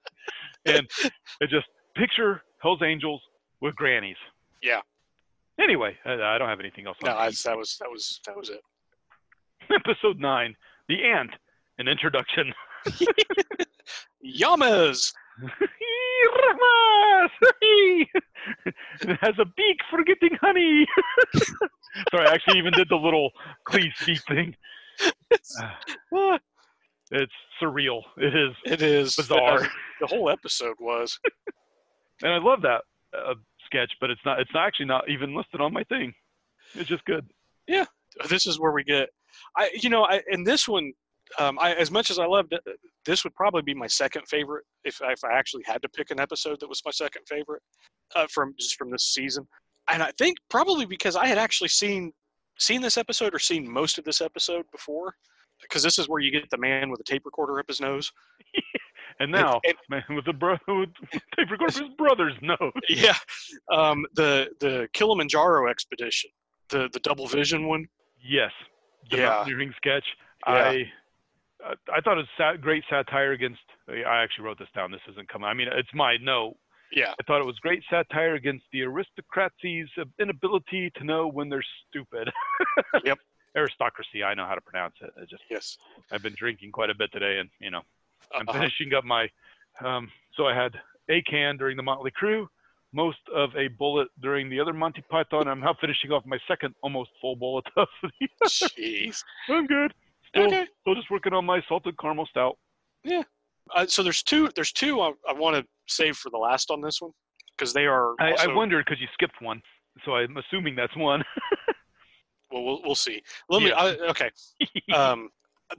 and 0.66 0.90
it 1.42 1.50
just 1.50 1.68
picture 1.96 2.42
Hell's 2.62 2.82
Angels 2.84 3.22
with 3.62 3.76
grannies. 3.76 4.18
Yeah. 4.62 4.82
Anyway, 5.60 5.96
I, 6.06 6.14
I 6.14 6.38
don't 6.38 6.50
have 6.50 6.60
anything 6.60 6.88
else. 6.88 6.98
No, 7.04 7.12
on 7.12 7.18
I, 7.18 7.32
that 7.46 7.58
was 7.58 7.78
that 7.80 7.90
was 7.90 8.20
that 8.26 8.36
was 8.36 8.50
it. 8.50 8.62
Episode 9.74 10.20
nine, 10.20 10.56
the 10.88 11.04
ant, 11.04 11.32
an 11.78 11.88
introduction. 11.88 12.54
Llamas. 14.24 15.14
It 19.02 19.18
has 19.22 19.36
a 19.40 19.46
beak 19.46 19.78
for 19.90 20.04
getting 20.04 20.36
honey. 20.42 20.86
Sorry, 22.12 22.28
I 22.28 22.34
actually 22.34 22.58
even 22.58 22.74
did 22.74 22.88
the 22.90 22.96
little 22.96 23.32
Cleese 23.68 23.94
feet 23.98 24.22
thing. 24.28 24.56
It's 27.14 27.34
surreal. 27.62 28.04
It 28.16 28.34
is, 28.34 28.56
It 28.66 28.82
is 28.82 29.16
Bizarre. 29.18 29.64
uh, 29.64 29.68
The 30.00 30.08
whole 30.08 30.30
episode 30.30 30.76
was. 30.80 31.20
And 32.24 32.34
I 32.34 32.38
love 32.38 32.62
that 32.62 32.82
uh, 33.18 33.36
sketch. 33.66 33.92
But 34.00 34.10
it's 34.10 34.22
not. 34.26 34.40
It's 34.40 34.54
not 34.54 34.68
actually 34.68 34.88
not 34.88 35.10
even 35.10 35.36
listed 35.36 35.62
on 35.62 35.74
my 35.74 35.84
thing. 35.86 36.14
It's 36.76 36.90
just 36.90 37.06
good. 37.06 37.30
Yeah, 37.68 37.86
this 38.30 38.48
is 38.48 38.60
where 38.60 38.72
we 38.72 38.84
get. 38.84 39.10
I 39.58 39.72
you 39.82 39.90
know 39.90 40.04
I 40.04 40.22
in 40.30 40.44
this 40.44 40.68
one. 40.68 40.92
Um, 41.40 41.58
I, 41.62 41.74
as 41.76 41.92
much 41.92 42.12
as 42.12 42.20
I 42.20 42.26
loved 42.26 42.52
it, 42.52 42.62
this 43.06 43.24
would 43.24 43.34
probably 43.36 43.62
be 43.62 43.74
my 43.74 43.88
second 43.88 44.24
favorite 44.28 44.66
if 44.84 45.02
I, 45.02 45.14
if 45.14 45.24
I 45.24 45.32
actually 45.32 45.64
had 45.66 45.82
to 45.82 45.88
pick 45.88 46.12
an 46.12 46.20
episode 46.20 46.60
that 46.60 46.68
was 46.68 46.82
my 46.84 46.92
second 46.92 47.22
favorite 47.26 47.62
uh, 48.16 48.28
from 48.30 48.54
just 48.60 48.76
from 48.76 48.92
this 48.92 49.06
season. 49.06 49.48
And 49.90 50.04
I 50.04 50.12
think 50.18 50.38
probably 50.50 50.86
because 50.86 51.16
I 51.16 51.28
had 51.28 51.38
actually 51.38 51.70
seen 51.70 52.12
seen 52.60 52.82
this 52.82 52.98
episode 52.98 53.34
or 53.34 53.40
seen 53.40 53.72
most 53.72 53.98
of 53.98 54.04
this 54.04 54.20
episode 54.20 54.66
before, 54.72 55.16
because 55.62 55.84
this 55.84 55.98
is 55.98 56.10
where 56.10 56.20
you 56.20 56.32
get 56.32 56.50
the 56.50 56.58
man 56.58 56.90
with 56.90 57.00
a 57.00 57.04
tape 57.04 57.24
recorder 57.26 57.60
up 57.60 57.68
his 57.68 57.82
nose. 57.82 58.12
And 59.22 59.32
now, 59.32 59.62
and- 59.64 59.76
man, 59.90 60.04
with 60.10 60.26
the 60.26 60.34
bro, 60.34 60.58
with 60.68 60.90
tape 61.36 61.50
recorder 61.52 61.80
his 61.80 61.90
brother's 61.98 62.34
nose. 62.42 62.72
yeah, 62.90 63.16
um, 63.72 64.06
the 64.16 64.50
the 64.60 64.88
Kilimanjaro 64.94 65.70
expedition 65.70 66.30
the 66.70 66.90
the 66.94 67.00
double 67.00 67.28
vision 67.28 67.68
one. 67.68 67.88
Yes, 68.24 68.52
the 69.10 69.18
Yeah. 69.18 69.26
mountaineering 69.30 69.74
sketch. 69.78 70.06
Yeah. 70.48 70.54
I 70.54 70.70
I- 70.70 71.76
I 71.94 72.02
thought 72.02 72.18
it 72.18 72.26
was 72.40 72.58
great 72.60 72.84
satire 72.90 73.34
against. 73.34 73.62
I 73.88 74.24
actually 74.24 74.46
wrote 74.46 74.58
this 74.58 74.70
down. 74.74 74.90
This 74.92 75.02
isn't 75.12 75.30
coming. 75.30 75.48
I 75.48 75.54
mean, 75.54 75.68
it's 75.72 75.94
my 75.94 76.18
note. 76.18 76.56
Yeah, 76.92 77.12
I 77.20 77.24
thought 77.28 77.40
it 77.40 77.46
was 77.46 77.60
great 77.60 77.84
satire 77.90 78.34
against 78.34 78.66
the 78.74 78.82
aristocracy's 78.82 79.88
inability 80.20 80.90
to 80.98 81.04
know 81.04 81.28
when 81.28 81.50
they're 81.50 81.64
stupid. 81.88 82.30
Yep. 83.06 83.20
Aristocracy. 83.56 84.24
I 84.24 84.34
know 84.34 84.46
how 84.46 84.56
to 84.56 84.62
pronounce 84.62 84.96
it. 85.02 85.12
I 85.22 85.26
just 85.26 85.44
yes. 85.50 85.78
I've 86.12 86.24
been 86.24 86.34
drinking 86.36 86.72
quite 86.72 86.90
a 86.90 86.96
bit 86.96 87.12
today, 87.12 87.38
and 87.40 87.50
you 87.60 87.70
know 87.70 87.82
I'm 88.36 88.48
Uh-huh. 88.48 88.60
finishing 88.60 88.94
up 88.94 89.04
my. 89.04 89.30
Um, 89.84 90.12
so 90.36 90.46
I 90.48 90.56
had 90.56 90.74
a 91.10 91.22
can 91.24 91.58
during 91.58 91.78
the 91.78 91.84
Motley 91.84 92.12
Crew, 92.12 92.48
most 92.94 93.18
of 93.34 93.56
a 93.56 93.68
bullet 93.70 94.08
during 94.22 94.50
the 94.50 94.60
other 94.60 94.74
Monty 94.74 95.02
Python. 95.10 95.48
I'm 95.48 95.60
now 95.62 95.74
finishing 95.80 96.12
off 96.12 96.24
my 96.26 96.38
second 96.48 96.76
almost 96.84 97.10
full 97.20 97.36
bullet 97.36 97.66
of 97.78 97.88
the. 98.04 98.28
Jeez. 98.46 99.24
I'm 99.50 99.66
good. 99.68 99.94
Still, 100.28 100.48
Okay. 100.48 100.66
still 100.82 100.96
just 100.96 101.10
working 101.12 101.34
on 101.34 101.46
my 101.46 101.62
salted 101.68 101.98
caramel 102.00 102.26
stout. 102.28 102.58
Yeah. 103.04 103.24
Uh, 103.76 103.86
so 103.88 104.04
there's 104.04 104.24
two. 104.24 104.50
There's 104.56 104.72
two 104.72 105.02
I, 105.02 105.12
I 105.28 105.34
want 105.34 105.56
to 105.56 105.66
save 105.88 106.18
for 106.18 106.30
the 106.30 106.38
last 106.38 106.72
on 106.72 106.82
this 106.82 107.02
one 107.02 107.12
because 107.58 107.74
they 107.74 107.86
are. 107.86 108.14
I, 108.20 108.32
also, 108.32 108.52
I 108.52 108.56
wondered 108.56 108.86
because 108.86 109.00
you 109.02 109.08
skipped 109.14 109.42
one, 109.42 109.62
so 110.06 110.16
I'm 110.16 110.36
assuming 110.38 110.76
that's 110.76 110.96
one. 110.96 111.24
Well, 112.54 112.64
we'll 112.66 112.82
we'll 112.84 112.96
see. 112.96 113.22
Let 113.50 113.62
me. 113.62 113.70
Yeah. 113.70 113.76
I, 113.82 113.90
okay. 114.10 114.30
Um, 114.94 115.30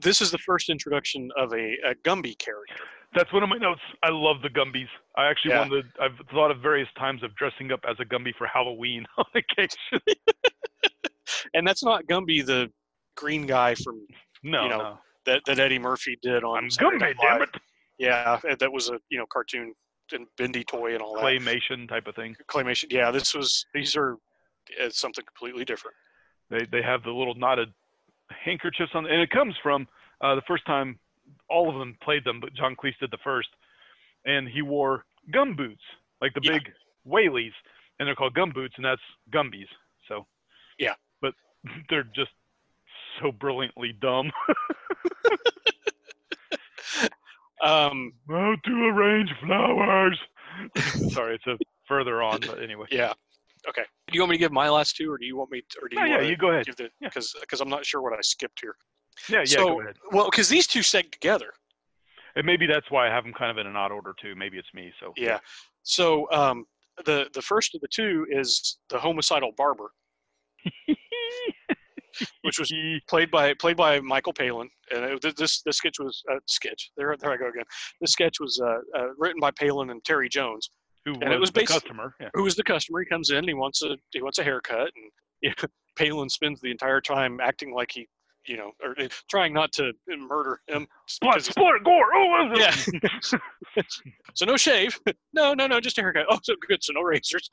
this 0.01 0.21
is 0.21 0.31
the 0.31 0.37
first 0.39 0.69
introduction 0.69 1.29
of 1.37 1.51
a, 1.53 1.75
a 1.85 1.95
Gumby 2.03 2.37
character. 2.37 2.83
That's 3.15 3.31
one 3.31 3.43
of 3.43 3.49
my 3.49 3.57
notes. 3.57 3.81
I 4.01 4.09
love 4.09 4.41
the 4.41 4.49
Gumbies. 4.49 4.87
I 5.15 5.27
actually 5.29 5.51
Yeah. 5.51 5.59
wanted. 5.59 5.85
I've 6.01 6.17
thought 6.31 6.49
of 6.51 6.59
various 6.61 6.89
times 6.97 7.21
of 7.23 7.35
dressing 7.35 7.71
up 7.71 7.81
as 7.87 7.95
a 7.99 8.05
Gumby 8.05 8.33
for 8.35 8.47
Halloween 8.47 9.05
on 9.17 9.25
occasion. 9.35 9.77
and 11.53 11.67
that's 11.67 11.83
not 11.83 12.05
Gumby, 12.05 12.45
the 12.45 12.71
green 13.15 13.45
guy 13.45 13.75
from 13.75 14.05
No, 14.41 14.63
You 14.63 14.69
know, 14.69 14.77
no. 14.77 14.97
that, 15.25 15.41
that 15.45 15.59
Eddie 15.59 15.79
Murphy 15.79 16.17
did 16.21 16.43
on 16.43 16.57
I'm 16.57 16.69
Saturday 16.71 17.13
Gumby, 17.13 17.21
damn 17.21 17.41
it! 17.43 17.49
Yeah, 17.99 18.39
that 18.59 18.71
was 18.71 18.89
a 18.89 18.99
you 19.09 19.19
know 19.19 19.25
cartoon 19.31 19.73
and 20.11 20.25
bendy 20.37 20.63
toy 20.63 20.93
and 20.93 21.01
all 21.01 21.13
that 21.15 21.23
Claymation 21.23 21.87
type 21.87 22.07
of 22.07 22.15
thing. 22.15 22.35
claymation. 22.49 22.85
Yeah, 22.91 23.09
this 23.11 23.33
was 23.33 23.65
these 23.73 23.95
are 23.95 24.17
something 24.89 25.23
completely 25.25 25.63
different. 25.65 25.95
They 26.49 26.65
they 26.71 26.81
have 26.81 27.03
the 27.03 27.11
little 27.11 27.35
knotted 27.35 27.69
handkerchiefs 28.43 28.91
on, 28.93 29.05
and 29.05 29.21
it 29.21 29.29
comes 29.29 29.55
from 29.61 29.87
uh, 30.21 30.35
the 30.35 30.41
first 30.47 30.65
time 30.65 30.99
all 31.49 31.69
of 31.69 31.77
them 31.79 31.97
played 32.01 32.23
them, 32.25 32.39
but 32.39 32.53
John 32.53 32.75
Cleese 32.75 32.97
did 32.99 33.11
the 33.11 33.17
first, 33.23 33.49
and 34.25 34.47
he 34.47 34.61
wore 34.61 35.05
gum 35.31 35.55
boots 35.55 35.81
like 36.21 36.33
the 36.33 36.41
Yeah. 36.43 36.53
big 36.53 36.71
whaleys, 37.07 37.53
and 37.99 38.07
they're 38.07 38.15
called 38.15 38.33
gum 38.33 38.51
boots, 38.51 38.73
and 38.77 38.85
that's 38.85 39.01
Gumbies. 39.31 39.67
So 40.07 40.25
Yeah. 40.77 40.95
but 41.21 41.33
they're 41.89 42.03
just 42.15 42.31
so 43.21 43.31
brilliantly 43.31 43.93
dumb. 43.93 44.31
Um, 47.63 48.11
How 48.27 48.55
to 48.65 48.71
arrange 48.93 49.29
flowers. 49.39 50.19
Sorry, 51.13 51.35
it's 51.35 51.47
a 51.47 51.57
further 51.87 52.21
on, 52.21 52.41
but 52.45 52.61
anyway. 52.61 52.87
yeah. 52.91 53.13
Okay. 53.69 53.83
Do 54.07 54.13
you 54.13 54.21
want 54.21 54.31
me 54.31 54.37
to 54.37 54.39
give 54.39 54.51
my 54.51 54.69
last 54.69 54.95
two, 54.97 55.11
or 55.11 55.17
do 55.17 55.25
you 55.25 55.37
want 55.37 55.51
me, 55.51 55.61
to, 55.69 55.79
or 55.81 55.87
do 55.87 55.95
you 55.95 56.01
No, 56.01 56.07
yeah, 56.07 56.15
want 56.17 56.27
you 56.27 56.37
go 56.37 56.49
ahead. 56.51 56.65
give 56.65 56.75
the 56.75 56.89
Yeah. 56.99 57.07
because 57.09 57.33
because 57.39 57.61
I'm 57.61 57.69
not 57.69 57.85
sure 57.85 58.01
what 58.01 58.13
I 58.13 58.21
skipped 58.21 58.59
here. 58.61 58.75
Yeah, 59.29 59.39
yeah, 59.39 59.45
so 59.45 59.63
go 59.65 59.81
ahead. 59.81 59.95
well, 60.11 60.29
because 60.29 60.49
these 60.49 60.67
two 60.67 60.79
seg 60.81 61.11
together. 61.11 61.53
And 62.35 62.45
maybe 62.45 62.65
that's 62.65 62.89
why 62.89 63.07
I 63.07 63.11
have 63.11 63.23
them 63.23 63.33
kind 63.33 63.51
of 63.51 63.57
in 63.59 63.67
an 63.67 63.75
odd 63.75 63.91
order 63.91 64.13
too. 64.19 64.35
Maybe 64.35 64.57
it's 64.57 64.73
me. 64.73 64.91
So 64.99 65.13
Yeah. 65.15 65.39
So 65.83 66.29
um, 66.31 66.65
the 67.05 67.29
the 67.33 67.41
first 67.41 67.75
of 67.75 67.81
the 67.81 67.87
two 67.87 68.25
is 68.29 68.79
the 68.89 68.97
homicidal 68.99 69.51
barber, 69.55 69.91
which 72.41 72.59
was 72.59 72.71
played 73.07 73.31
by 73.31 73.53
played 73.55 73.77
by 73.77 73.99
Michael 73.99 74.33
Palin, 74.33 74.69
and 74.93 75.03
it, 75.05 75.35
this 75.37 75.61
this 75.61 75.77
sketch 75.77 75.99
was 75.99 76.21
uh, 76.31 76.35
sketch. 76.47 76.91
There 76.97 77.15
there 77.17 77.31
I 77.31 77.37
go 77.37 77.47
again. 77.49 77.63
This 78.01 78.11
sketch 78.11 78.39
was 78.39 78.59
uh, 78.63 78.77
uh, 78.97 79.07
written 79.17 79.39
by 79.39 79.51
Palin 79.51 79.89
and 79.89 80.03
Terry 80.03 80.29
Jones, 80.29 80.69
who 81.05 81.13
and 81.13 81.23
it 81.33 81.39
was 81.39 81.39
was 81.39 81.51
the 81.51 81.65
customer. 81.65 82.15
Yeah. 82.19 82.29
who 82.33 82.45
is 82.45 82.55
the 82.55 82.63
customer. 82.63 82.99
He 82.99 83.05
comes 83.05 83.29
in, 83.29 83.37
and 83.37 83.47
he 83.47 83.53
wants 83.53 83.81
a 83.83 83.97
he 84.11 84.21
wants 84.21 84.39
a 84.39 84.43
haircut, 84.43 84.91
and 84.95 85.11
yeah, 85.41 85.53
Palin 85.97 86.29
spends 86.29 86.61
the 86.61 86.71
entire 86.71 87.01
time 87.01 87.39
acting 87.41 87.73
like 87.73 87.91
he, 87.91 88.07
you 88.47 88.57
know, 88.57 88.71
or 88.81 88.95
uh, 88.99 89.07
trying 89.29 89.53
not 89.53 89.71
to 89.73 89.91
murder 90.07 90.59
him. 90.67 90.87
Blood, 91.21 91.33
because 91.35 91.45
sport, 91.47 91.83
gore. 91.83 92.05
Oh, 92.15 92.53
Yeah. 92.55 92.73
so 94.33 94.45
no 94.45 94.57
shave. 94.57 94.99
No, 95.35 95.55
no, 95.55 95.65
no, 95.65 95.79
just 95.79 95.97
a 95.97 96.01
haircut. 96.01 96.27
Oh, 96.29 96.37
so 96.43 96.53
good. 96.67 96.83
So 96.83 96.93
no 96.93 97.01
razors. 97.01 97.49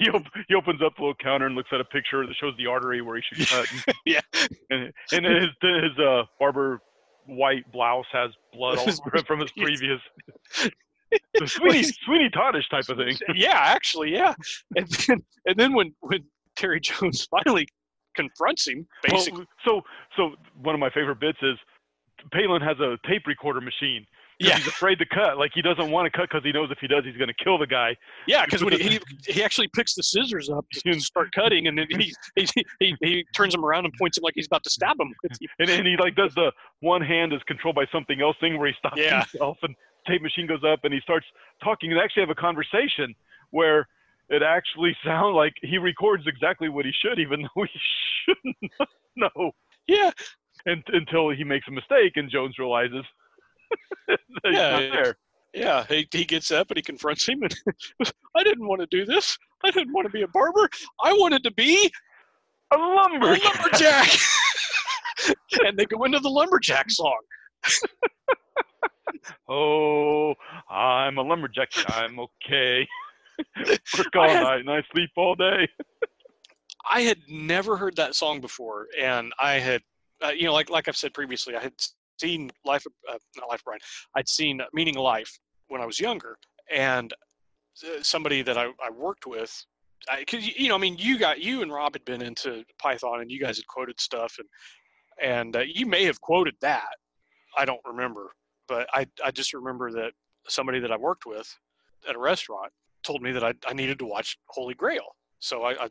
he, 0.00 0.10
op- 0.10 0.26
he 0.48 0.54
opens 0.54 0.82
up 0.82 0.94
the 0.96 1.00
little 1.02 1.14
counter 1.14 1.46
and 1.46 1.54
looks 1.54 1.70
at 1.72 1.80
a 1.80 1.84
picture 1.86 2.26
that 2.26 2.36
shows 2.38 2.52
the 2.58 2.66
artery 2.66 3.00
where 3.00 3.16
he 3.16 3.22
should 3.22 3.48
cut. 3.48 3.66
And, 3.72 3.96
Yeah. 4.04 4.20
And, 4.68 4.92
and 5.12 5.24
his 5.24 5.48
his 5.62 5.98
uh, 5.98 6.24
barber 6.38 6.80
white 7.24 7.64
blouse 7.72 8.04
has 8.12 8.30
blood 8.52 8.76
all 8.78 8.88
over 8.88 9.16
it 9.16 9.26
from 9.26 9.40
his 9.40 9.50
previous. 9.52 10.00
The 11.34 11.46
Sweeney, 11.46 11.82
Sweeney 11.82 12.30
Toddish 12.30 12.68
type 12.68 12.88
of 12.88 12.96
thing. 12.98 13.16
yeah, 13.34 13.58
actually, 13.58 14.12
yeah. 14.12 14.34
And 14.76 14.86
then, 15.06 15.24
and 15.46 15.56
then 15.56 15.72
when 15.74 15.94
when 16.00 16.24
Terry 16.56 16.80
Jones 16.80 17.26
finally 17.44 17.66
confronts 18.16 18.66
him, 18.66 18.86
basically, 19.02 19.40
Well, 19.40 19.46
so, 19.64 19.82
so 20.16 20.30
one 20.62 20.74
of 20.74 20.80
my 20.80 20.90
favorite 20.90 21.20
bits 21.20 21.38
is 21.42 21.56
Palin 22.32 22.62
has 22.62 22.78
a 22.80 22.96
tape 23.06 23.26
recorder 23.26 23.60
machine. 23.60 24.06
yeah, 24.40 24.56
He's 24.56 24.66
afraid 24.66 24.98
to 24.98 25.06
cut. 25.06 25.36
Like 25.38 25.50
he 25.54 25.60
doesn't 25.62 25.90
want 25.90 26.10
to 26.10 26.18
cut 26.18 26.28
because 26.30 26.42
he 26.44 26.50
knows 26.50 26.70
if 26.70 26.78
he 26.80 26.86
does, 26.88 27.04
he's 27.04 27.16
going 27.16 27.28
to 27.28 27.44
kill 27.44 27.58
the 27.58 27.66
guy. 27.66 27.94
yeah, 28.26 28.44
because 28.46 28.64
when 28.64 28.72
he, 28.72 28.78
he 28.88 29.00
he 29.34 29.42
actually 29.44 29.68
picks 29.76 29.94
the 29.94 30.02
scissors 30.02 30.48
up 30.48 30.64
and 30.86 31.00
start 31.02 31.30
cutting, 31.32 31.66
and 31.68 31.78
then 31.78 31.86
he 31.90 32.12
he, 32.36 32.46
he 32.80 32.94
he 33.02 33.24
turns 33.34 33.54
him 33.54 33.64
around 33.64 33.84
and 33.84 33.94
points 33.98 34.16
him 34.18 34.22
like 34.22 34.34
he's 34.34 34.46
about 34.46 34.64
to 34.64 34.70
stab 34.70 34.98
him. 34.98 35.12
And, 35.58 35.68
and 35.70 35.86
he 35.86 35.96
like 35.98 36.14
does 36.16 36.34
the 36.34 36.52
one 36.80 37.02
hand 37.02 37.32
is 37.34 37.40
controlled 37.46 37.76
by 37.76 37.84
something 37.92 38.20
else 38.22 38.36
thing 38.40 38.58
where 38.58 38.68
he 38.68 38.74
stops 38.78 38.96
Yeah. 38.98 39.20
himself 39.30 39.58
and 39.62 39.74
tape 40.06 40.22
machine 40.22 40.46
goes 40.46 40.62
up 40.66 40.80
and 40.84 40.92
he 40.94 41.00
starts 41.00 41.26
talking 41.62 41.90
and 41.90 41.98
they 41.98 42.04
actually 42.04 42.22
have 42.22 42.30
a 42.30 42.34
conversation 42.34 43.14
where 43.50 43.86
it 44.28 44.42
actually 44.42 44.96
sounds 45.04 45.34
like 45.34 45.54
he 45.62 45.78
records 45.78 46.24
exactly 46.26 46.68
what 46.68 46.84
he 46.84 46.92
should 47.02 47.18
even 47.18 47.42
though 47.42 47.62
he 47.64 47.80
shouldn't 48.24 48.72
know 49.16 49.50
Yeah, 49.86 50.10
and, 50.66 50.82
until 50.88 51.30
he 51.30 51.44
makes 51.44 51.66
a 51.68 51.72
mistake 51.72 52.12
and 52.16 52.30
Jones 52.30 52.58
realizes 52.58 53.04
that 54.08 54.18
he's 54.44 54.54
Yeah, 54.54 54.70
not 54.70 54.82
yeah. 54.82 54.90
there. 54.90 55.16
yeah. 55.54 55.84
He 55.88 56.06
he 56.12 56.24
gets 56.24 56.50
up 56.50 56.70
and 56.70 56.76
he 56.76 56.82
confronts 56.82 57.26
him, 57.26 57.42
and 57.42 57.54
I 58.36 58.42
didn't 58.44 58.66
want 58.68 58.80
to 58.80 58.86
do 58.90 59.04
this. 59.04 59.36
I 59.64 59.70
didn't 59.70 59.92
want 59.92 60.06
to 60.06 60.12
be 60.12 60.22
a 60.22 60.28
barber. 60.28 60.68
I 61.02 61.12
wanted 61.14 61.42
to 61.44 61.50
be 61.52 61.90
A 62.72 62.76
a 62.76 62.78
lumberjack. 62.78 64.08
and 65.64 65.76
they 65.78 65.86
go 65.86 66.04
into 66.04 66.18
the 66.20 66.28
lumberjack 66.28 66.90
song. 66.90 67.18
Oh, 69.48 70.34
I'm 70.70 71.18
a 71.18 71.22
lumberjack. 71.22 71.70
I'm 71.88 72.18
okay. 72.18 72.86
Work 73.98 74.16
all 74.16 74.22
I 74.22 74.28
had- 74.28 74.42
night 74.42 74.60
and 74.60 74.70
I 74.70 74.82
sleep 74.92 75.10
all 75.16 75.34
day. 75.34 75.68
I 76.88 77.00
had 77.00 77.18
never 77.28 77.76
heard 77.76 77.96
that 77.96 78.14
song 78.14 78.40
before, 78.40 78.86
and 79.00 79.32
I 79.40 79.54
had, 79.54 79.82
uh, 80.24 80.28
you 80.28 80.44
know, 80.44 80.52
like 80.52 80.70
like 80.70 80.86
I've 80.88 80.96
said 80.96 81.12
previously, 81.14 81.56
I 81.56 81.60
had 81.62 81.72
seen 82.20 82.50
Life, 82.64 82.86
uh, 83.08 83.18
not 83.36 83.48
Life 83.48 83.62
Brian, 83.64 83.80
I'd 84.14 84.28
seen 84.28 84.60
Meaning 84.72 84.96
of 84.96 85.02
Life 85.02 85.36
when 85.68 85.80
I 85.80 85.86
was 85.86 85.98
younger, 85.98 86.38
and 86.70 87.12
uh, 87.84 88.02
somebody 88.02 88.42
that 88.42 88.56
I, 88.56 88.66
I 88.66 88.90
worked 88.94 89.26
with, 89.26 89.52
because 90.18 90.46
you 90.56 90.68
know, 90.68 90.76
I 90.76 90.78
mean, 90.78 90.96
you 90.96 91.18
got 91.18 91.40
you 91.40 91.62
and 91.62 91.72
Rob 91.72 91.94
had 91.94 92.04
been 92.04 92.22
into 92.22 92.64
Python, 92.80 93.20
and 93.20 93.30
you 93.32 93.40
guys 93.40 93.56
had 93.56 93.66
quoted 93.66 94.00
stuff, 94.00 94.36
and 94.38 94.48
and 95.20 95.56
uh, 95.56 95.64
you 95.66 95.86
may 95.86 96.04
have 96.04 96.20
quoted 96.20 96.54
that, 96.60 96.94
I 97.56 97.64
don't 97.64 97.80
remember, 97.84 98.32
but 98.68 98.88
I 98.92 99.06
I 99.24 99.30
just 99.30 99.54
remember 99.54 99.90
that 99.92 100.12
somebody 100.48 100.80
that 100.80 100.92
I 100.92 100.96
worked 100.96 101.26
with 101.26 101.52
at 102.08 102.14
a 102.14 102.18
restaurant 102.18 102.72
told 103.02 103.22
me 103.22 103.32
that 103.32 103.44
I, 103.44 103.54
I 103.66 103.72
needed 103.72 103.98
to 104.00 104.06
watch 104.06 104.38
Holy 104.48 104.74
Grail, 104.74 105.16
so 105.38 105.62
I, 105.62 105.84
I 105.84 105.88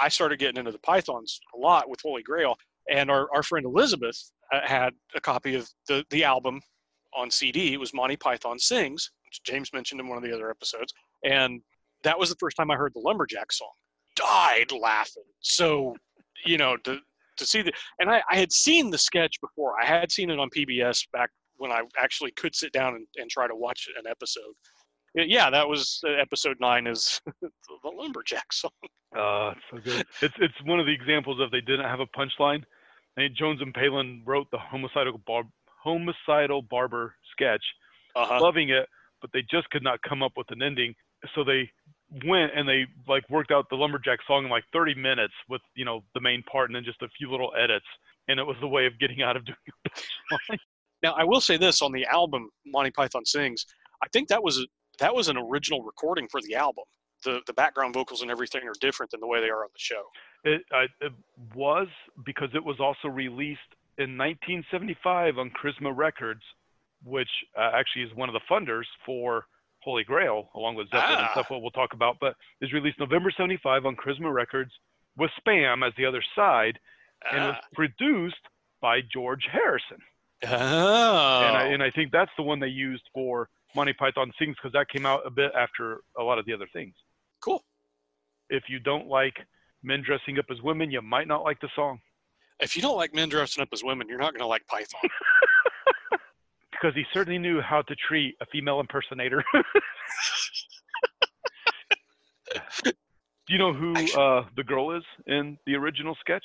I 0.00 0.08
started 0.08 0.38
getting 0.38 0.58
into 0.58 0.72
the 0.72 0.78
Pythons 0.78 1.40
a 1.54 1.58
lot 1.58 1.88
with 1.88 2.00
Holy 2.02 2.22
Grail, 2.22 2.56
and 2.90 3.10
our, 3.10 3.28
our 3.34 3.42
friend 3.42 3.66
Elizabeth 3.66 4.32
uh, 4.52 4.60
had 4.64 4.94
a 5.14 5.20
copy 5.20 5.54
of 5.54 5.68
the, 5.88 6.04
the 6.10 6.24
album 6.24 6.60
on 7.14 7.30
CD. 7.30 7.74
It 7.74 7.80
was 7.80 7.92
Monty 7.92 8.16
Python 8.16 8.58
Sings, 8.58 9.10
which 9.26 9.42
James 9.44 9.70
mentioned 9.72 10.00
in 10.00 10.08
one 10.08 10.16
of 10.16 10.24
the 10.24 10.34
other 10.34 10.50
episodes, 10.50 10.94
and 11.24 11.60
that 12.04 12.18
was 12.18 12.30
the 12.30 12.36
first 12.36 12.56
time 12.56 12.70
I 12.70 12.76
heard 12.76 12.92
the 12.94 13.00
Lumberjack 13.00 13.52
song. 13.52 13.72
Died 14.16 14.72
laughing. 14.72 15.24
So, 15.40 15.94
you 16.44 16.58
know, 16.58 16.76
to 16.78 16.98
to 17.42 17.48
see 17.48 17.62
the 17.62 17.72
and 17.98 18.10
I, 18.10 18.22
I 18.30 18.36
had 18.36 18.52
seen 18.52 18.90
the 18.90 18.98
sketch 18.98 19.40
before. 19.40 19.74
I 19.80 19.86
had 19.86 20.10
seen 20.10 20.30
it 20.30 20.38
on 20.38 20.48
PBS 20.50 21.06
back 21.12 21.30
when 21.56 21.70
I 21.72 21.82
actually 21.98 22.32
could 22.32 22.54
sit 22.54 22.72
down 22.72 22.94
and, 22.94 23.06
and 23.16 23.30
try 23.30 23.46
to 23.46 23.54
watch 23.54 23.88
an 23.98 24.04
episode. 24.10 24.52
Yeah, 25.14 25.50
that 25.50 25.68
was 25.68 26.00
uh, 26.06 26.12
episode 26.12 26.56
nine 26.60 26.86
is 26.86 27.20
the 27.42 27.50
Lumberjack 27.84 28.50
song. 28.52 28.70
Uh, 29.16 29.52
so 29.70 29.78
good. 29.84 30.06
It's 30.22 30.34
it's 30.38 30.54
one 30.64 30.80
of 30.80 30.86
the 30.86 30.92
examples 30.92 31.38
of 31.40 31.50
they 31.50 31.60
didn't 31.60 31.84
have 31.84 32.00
a 32.00 32.06
punchline. 32.06 32.62
And 33.18 33.34
Jones 33.36 33.60
and 33.60 33.74
Palin 33.74 34.22
wrote 34.24 34.46
the 34.50 34.58
homicidal 34.58 35.20
bar- 35.26 35.42
homicidal 35.84 36.62
barber 36.62 37.14
sketch, 37.32 37.62
Uh-huh. 38.16 38.40
loving 38.40 38.70
it, 38.70 38.88
but 39.20 39.28
they 39.34 39.42
just 39.50 39.68
could 39.68 39.82
not 39.82 40.00
come 40.08 40.22
up 40.22 40.32
with 40.34 40.50
an 40.50 40.62
ending. 40.62 40.94
So 41.34 41.44
they 41.44 41.70
went 42.26 42.52
and 42.54 42.68
they 42.68 42.86
like 43.08 43.28
worked 43.30 43.50
out 43.50 43.66
the 43.70 43.76
lumberjack 43.76 44.18
song 44.26 44.44
in 44.44 44.50
like 44.50 44.64
30 44.72 44.94
minutes 44.94 45.34
with 45.48 45.62
you 45.74 45.84
know 45.84 46.02
the 46.14 46.20
main 46.20 46.42
part 46.42 46.68
and 46.68 46.76
then 46.76 46.84
just 46.84 47.00
a 47.02 47.08
few 47.16 47.30
little 47.30 47.52
edits 47.58 47.86
and 48.28 48.38
it 48.38 48.44
was 48.44 48.56
the 48.60 48.68
way 48.68 48.86
of 48.86 48.98
getting 48.98 49.22
out 49.22 49.36
of 49.36 49.44
doing. 49.46 50.58
Now, 51.02 51.14
I 51.14 51.24
will 51.24 51.40
say 51.40 51.56
this 51.56 51.82
on 51.82 51.92
the 51.92 52.06
album 52.06 52.48
Monty 52.64 52.90
Python 52.90 53.24
Sings. 53.24 53.66
I 54.02 54.08
think 54.12 54.28
that 54.28 54.42
was 54.42 54.58
a, 54.58 54.66
that 55.00 55.14
was 55.14 55.28
an 55.28 55.36
original 55.36 55.82
recording 55.82 56.28
for 56.28 56.40
the 56.42 56.54
album. 56.54 56.84
The 57.24 57.40
the 57.46 57.52
background 57.52 57.94
vocals 57.94 58.22
and 58.22 58.30
everything 58.30 58.62
are 58.68 58.74
different 58.80 59.10
than 59.10 59.20
the 59.20 59.26
way 59.26 59.40
they 59.40 59.48
are 59.48 59.64
on 59.64 59.70
the 59.72 59.78
show. 59.78 60.02
It, 60.44 60.62
I, 60.72 60.86
it 61.00 61.12
was 61.54 61.88
because 62.24 62.48
it 62.54 62.64
was 62.64 62.80
also 62.80 63.08
released 63.08 63.60
in 63.98 64.16
1975 64.18 65.38
on 65.38 65.50
Charisma 65.50 65.96
Records, 65.96 66.42
which 67.04 67.28
uh, 67.56 67.70
actually 67.74 68.02
is 68.02 68.14
one 68.14 68.28
of 68.28 68.32
the 68.32 68.40
funders 68.50 68.86
for 69.06 69.46
Holy 69.82 70.04
Grail, 70.04 70.48
along 70.54 70.76
with 70.76 70.88
Zeppelin 70.90 71.18
and 71.18 71.26
Ah. 71.28 71.32
stuff. 71.32 71.50
What 71.50 71.62
we'll 71.62 71.70
talk 71.72 71.92
about, 71.92 72.18
but 72.20 72.36
is 72.60 72.72
released 72.72 72.98
November 72.98 73.30
75 73.30 73.84
on 73.86 73.96
Charisma 73.96 74.32
Records 74.32 74.72
with 75.16 75.30
Spam 75.44 75.86
as 75.86 75.92
the 75.96 76.06
other 76.06 76.22
side, 76.34 76.78
and 77.30 77.44
was 77.44 77.56
Ah. 77.58 77.66
produced 77.74 78.48
by 78.80 79.00
George 79.02 79.44
Harrison. 79.50 79.98
Oh. 80.44 80.48
and, 81.46 81.56
I, 81.56 81.66
and 81.72 81.82
I 81.82 81.90
think 81.90 82.10
that's 82.12 82.30
the 82.36 82.42
one 82.42 82.58
they 82.58 82.66
used 82.68 83.04
for 83.14 83.48
Monty 83.76 83.92
Python 83.92 84.32
Sings 84.38 84.56
because 84.56 84.72
that 84.72 84.88
came 84.88 85.06
out 85.06 85.24
a 85.24 85.30
bit 85.30 85.52
after 85.54 86.00
a 86.18 86.22
lot 86.22 86.38
of 86.38 86.46
the 86.46 86.52
other 86.52 86.66
things. 86.72 86.94
cool. 87.40 87.62
If 88.50 88.68
you 88.68 88.78
don't 88.80 89.06
like 89.08 89.46
men 89.82 90.02
dressing 90.02 90.38
up 90.38 90.46
as 90.50 90.60
women, 90.62 90.90
you 90.90 91.00
might 91.00 91.26
not 91.26 91.42
like 91.44 91.58
the 91.60 91.68
song 91.74 92.00
If 92.60 92.76
you 92.76 92.82
don't 92.82 92.96
like 92.96 93.14
men 93.14 93.28
dressing 93.28 93.62
up 93.62 93.68
as 93.72 93.82
women, 93.82 94.08
you're 94.08 94.18
not 94.18 94.32
going 94.32 94.40
to 94.42 94.46
like 94.46 94.66
Python. 94.66 95.00
because 96.82 96.94
he 96.96 97.04
certainly 97.14 97.38
knew 97.38 97.60
how 97.60 97.82
to 97.82 97.94
treat 97.94 98.34
a 98.40 98.46
female 98.46 98.80
impersonator. 98.80 99.44
Do 102.84 103.52
you 103.52 103.58
know 103.58 103.72
who 103.72 103.92
uh, 104.18 104.44
the 104.56 104.64
girl 104.64 104.96
is 104.96 105.02
in 105.26 105.58
the 105.66 105.74
original 105.76 106.16
sketch? 106.20 106.44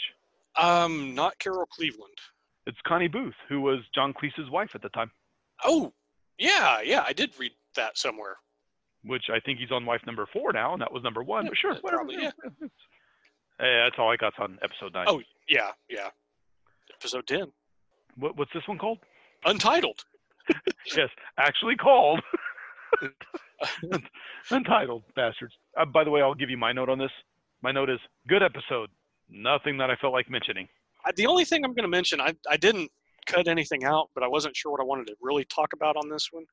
um, 0.60 1.14
not 1.16 1.38
Carol 1.40 1.66
Cleveland. 1.68 2.18
It's 2.66 2.78
Connie 2.86 3.08
Booth, 3.08 3.36
who 3.48 3.62
was 3.62 3.80
John 3.94 4.14
Cleese's 4.14 4.50
wife 4.52 4.72
at 4.76 4.82
the 4.82 4.90
time, 4.90 5.12
Oh, 5.64 5.94
yeah, 6.38 6.80
yeah, 6.84 7.04
I 7.08 7.14
did 7.14 7.32
read 7.40 7.52
that 7.76 7.98
somewhere. 7.98 8.38
which 9.04 9.26
I 9.34 9.40
think 9.40 9.60
he's 9.60 9.72
on 9.72 9.86
wife 9.86 10.02
number 10.06 10.28
four 10.34 10.52
now, 10.54 10.74
and 10.74 10.82
that 10.82 10.92
was 10.92 11.04
number 11.04 11.24
one. 11.24 11.46
Yeah, 11.46 11.50
But 11.50 11.58
sure, 11.58 11.74
yeah, 11.74 11.80
whatever. 11.82 12.04
probably, 12.04 12.24
yeah. 12.24 12.32
Hey, 13.60 13.82
that's 13.84 13.96
all 13.98 14.12
I 14.12 14.18
got 14.18 14.34
on 14.40 14.60
episode 14.62 14.94
nine. 14.94 15.06
Oh, 15.08 15.22
yeah, 15.50 15.72
yeah. 15.90 16.10
Episode 17.00 17.26
10. 17.28 17.52
What, 18.18 18.38
what's 18.38 18.52
this 18.54 18.68
one 18.68 18.78
called? 18.78 19.00
Untitled. 19.46 20.04
yes, 20.96 21.10
actually 21.38 21.76
called. 21.76 22.22
Untitled 24.52 25.04
bastards. 25.16 25.54
Uh, 25.80 25.86
by 25.86 26.04
the 26.04 26.10
way, 26.10 26.22
I'll 26.22 26.36
give 26.36 26.50
you 26.50 26.58
my 26.58 26.72
note 26.72 26.90
on 26.90 26.98
this. 26.98 27.12
My 27.62 27.72
note 27.72 27.90
is 27.90 28.00
good 28.28 28.44
episode. 28.44 28.90
Nothing 29.30 29.78
that 29.78 29.90
I 29.90 29.96
felt 29.96 30.14
like 30.14 30.30
mentioning. 30.30 30.68
I, 31.06 31.12
the 31.16 31.26
only 31.26 31.46
thing 31.46 31.66
I'm 31.66 31.74
going 31.74 31.84
to 31.84 31.90
mention, 31.90 32.22
I, 32.22 32.34
I 32.50 32.58
didn't 32.58 32.92
cut 33.26 33.48
anything 33.48 33.84
out, 33.84 34.10
but 34.14 34.24
I 34.24 34.28
wasn't 34.28 34.56
sure 34.56 34.72
what 34.72 34.82
I 34.82 34.84
wanted 34.84 35.08
to 35.08 35.16
really 35.22 35.46
talk 35.46 35.74
about 35.74 35.98
on 35.98 36.10
this 36.10 36.30
one. 36.32 36.46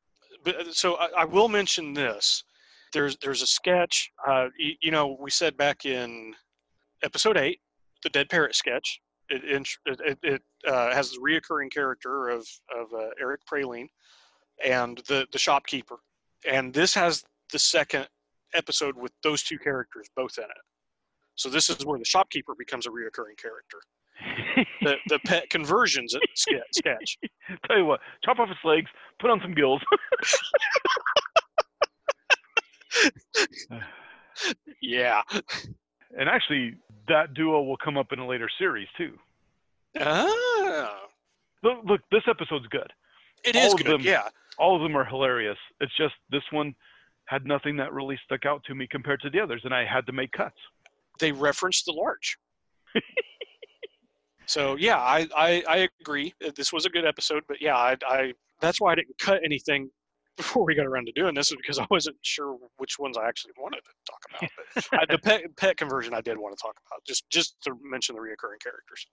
But 0.44 0.56
uh, 0.56 0.72
so 0.72 0.96
I, 0.96 1.08
I 1.18 1.24
will 1.24 1.48
mention 1.48 1.94
this. 1.94 2.44
There's 2.92 3.16
there's 3.18 3.42
a 3.42 3.46
sketch. 3.46 4.10
Uh, 4.26 4.48
you, 4.58 4.74
you 4.82 4.90
know, 4.90 5.16
we 5.20 5.30
said 5.30 5.56
back 5.56 5.84
in 5.84 6.34
episode 7.02 7.36
eight, 7.36 7.60
the 8.02 8.10
dead 8.10 8.28
parrot 8.28 8.54
sketch. 8.54 9.00
It 9.28 9.66
it, 9.87 10.00
it, 10.04 10.19
it 10.23 10.43
uh, 10.66 10.93
has 10.95 11.12
the 11.12 11.19
reoccurring 11.19 11.73
character 11.73 12.28
of 12.28 12.47
of 12.75 12.93
uh, 12.93 13.11
Eric 13.21 13.40
Praline 13.50 13.88
and 14.64 14.99
the 15.09 15.26
the 15.33 15.38
shopkeeper, 15.38 15.97
and 16.50 16.73
this 16.73 16.95
has 16.95 17.25
the 17.52 17.59
second 17.59 18.09
episode 18.54 18.97
with 18.97 19.12
those 19.23 19.43
two 19.43 19.59
characters 19.59 20.09
both 20.16 20.38
in 20.38 20.45
it. 20.45 20.50
So 21.37 21.49
this 21.49 21.69
is 21.69 21.85
where 21.85 21.99
the 21.99 22.04
shopkeeper 22.04 22.54
becomes 22.57 22.87
a 22.87 22.90
reoccurring 22.90 23.38
character 23.40 23.81
the 24.83 24.95
the 25.09 25.19
pet 25.26 25.49
conversions 25.50 26.14
sketch. 26.35 26.62
sketch. 26.73 27.19
Tell 27.66 27.78
you 27.78 27.85
what, 27.85 28.00
chop 28.25 28.38
off 28.38 28.49
his 28.49 28.59
legs, 28.64 28.88
put 29.21 29.31
on 29.31 29.40
some 29.40 29.54
gills. 29.54 29.81
Yeah. 34.81 35.22
and 36.18 36.29
actually, 36.29 36.75
that 37.09 37.35
duo 37.35 37.62
will 37.62 37.77
come 37.77 37.96
up 37.96 38.12
in 38.12 38.18
a 38.18 38.27
later 38.27 38.48
series 38.59 38.88
too. 38.96 39.12
Ah, 40.00 41.07
Look, 41.62 41.78
look 41.85 42.00
this 42.11 42.22
episode's 42.28 42.66
good. 42.68 42.92
it 43.44 43.57
All 43.57 43.66
is 43.66 43.74
good. 43.74 43.87
them. 43.87 44.00
Yeah. 44.02 44.28
All 44.59 44.76
of 44.76 44.83
them 44.83 44.96
are 44.96 45.04
hilarious. 45.04 45.59
It's 45.80 45.96
just 45.96 46.14
this 46.30 46.42
one 46.50 46.74
had 47.26 47.46
nothing 47.46 47.76
that 47.78 47.92
really 47.92 48.18
stuck 48.24 48.44
out 48.44 48.62
to 48.64 48.74
me 48.74 48.87
compared 48.87 49.20
to 49.22 49.30
the 49.30 49.40
others, 49.40 49.62
and 49.64 49.74
I 49.74 49.85
had 49.85 50.07
to 50.07 50.12
make 50.12 50.30
cuts. 50.33 50.57
They 51.20 51.33
referenced 51.33 51.87
the 51.87 51.92
large. 51.92 52.37
so 54.46 54.76
yeah, 54.76 54.98
I, 54.98 55.26
I 55.37 55.64
I 55.68 55.88
agree. 56.00 56.35
This 56.54 56.72
was 56.72 56.85
a 56.87 56.90
good 56.90 57.04
episode, 57.07 57.44
but 57.48 57.61
yeah, 57.61 57.76
I, 57.76 57.96
I 58.07 58.33
that's 58.61 58.80
why 58.80 58.92
I 58.92 58.94
didn't 58.96 59.18
cut 59.18 59.40
anything 59.44 59.90
before 60.37 60.64
we 60.64 60.74
got 60.74 60.87
around 60.87 61.07
to 61.07 61.12
doing 61.12 61.35
this, 61.35 61.50
is 61.50 61.57
because 61.57 61.78
I 61.78 61.87
wasn't 61.90 62.16
sure 62.22 62.59
which 62.76 62.98
ones 62.98 63.16
I 63.16 63.26
actually 63.26 63.52
wanted 63.59 63.80
to 63.85 63.90
talk 64.11 64.20
about. 64.28 64.50
But 64.90 65.00
I, 65.00 65.12
the 65.14 65.18
pet 65.22 65.57
pet 65.57 65.76
conversion 65.76 66.12
I 66.14 66.20
did 66.20 66.37
want 66.37 66.57
to 66.57 66.62
talk 66.62 66.76
about, 66.87 67.00
just 67.07 67.28
just 67.30 67.57
to 67.62 67.72
mention 67.83 68.14
the 68.14 68.20
reoccurring 68.20 68.61
characters. 68.62 69.07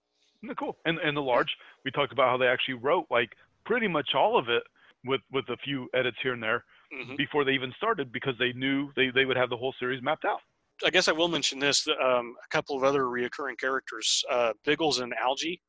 Cool. 0.58 0.76
And 0.86 0.98
and 1.00 1.16
the 1.16 1.22
large, 1.22 1.56
we 1.86 1.92
talked 1.92 2.12
about 2.12 2.30
how 2.30 2.38
they 2.38 2.48
actually 2.48 2.76
wrote 2.76 3.06
like 3.10 3.30
pretty 3.66 3.88
much 3.88 4.10
all 4.16 4.38
of 4.38 4.50
it 4.50 4.64
with 5.06 5.22
with 5.32 5.48
a 5.50 5.58
few 5.58 5.88
edits 5.94 6.18
here 6.22 6.34
and 6.34 6.42
there 6.44 6.64
hmm 6.94 7.16
before 7.16 7.46
they 7.46 7.52
even 7.54 7.72
started 7.78 8.12
because 8.12 8.34
they 8.38 8.52
knew 8.54 8.92
they, 8.98 9.10
they 9.12 9.24
would 9.24 9.38
have 9.38 9.50
the 9.50 9.56
whole 9.56 9.74
series 9.80 10.02
mapped 10.04 10.26
out. 10.26 10.40
I 10.86 10.90
guess 10.90 11.08
I 11.08 11.14
will 11.14 11.28
mention 11.30 11.58
this. 11.60 11.88
Um, 11.88 12.36
a 12.44 12.48
couple 12.50 12.76
of 12.76 12.84
other 12.84 13.04
reoccurring 13.04 13.58
characters, 13.58 14.24
uh, 14.30 14.52
Biggles 14.66 15.00
and 15.00 15.14
Algie. 15.14 15.62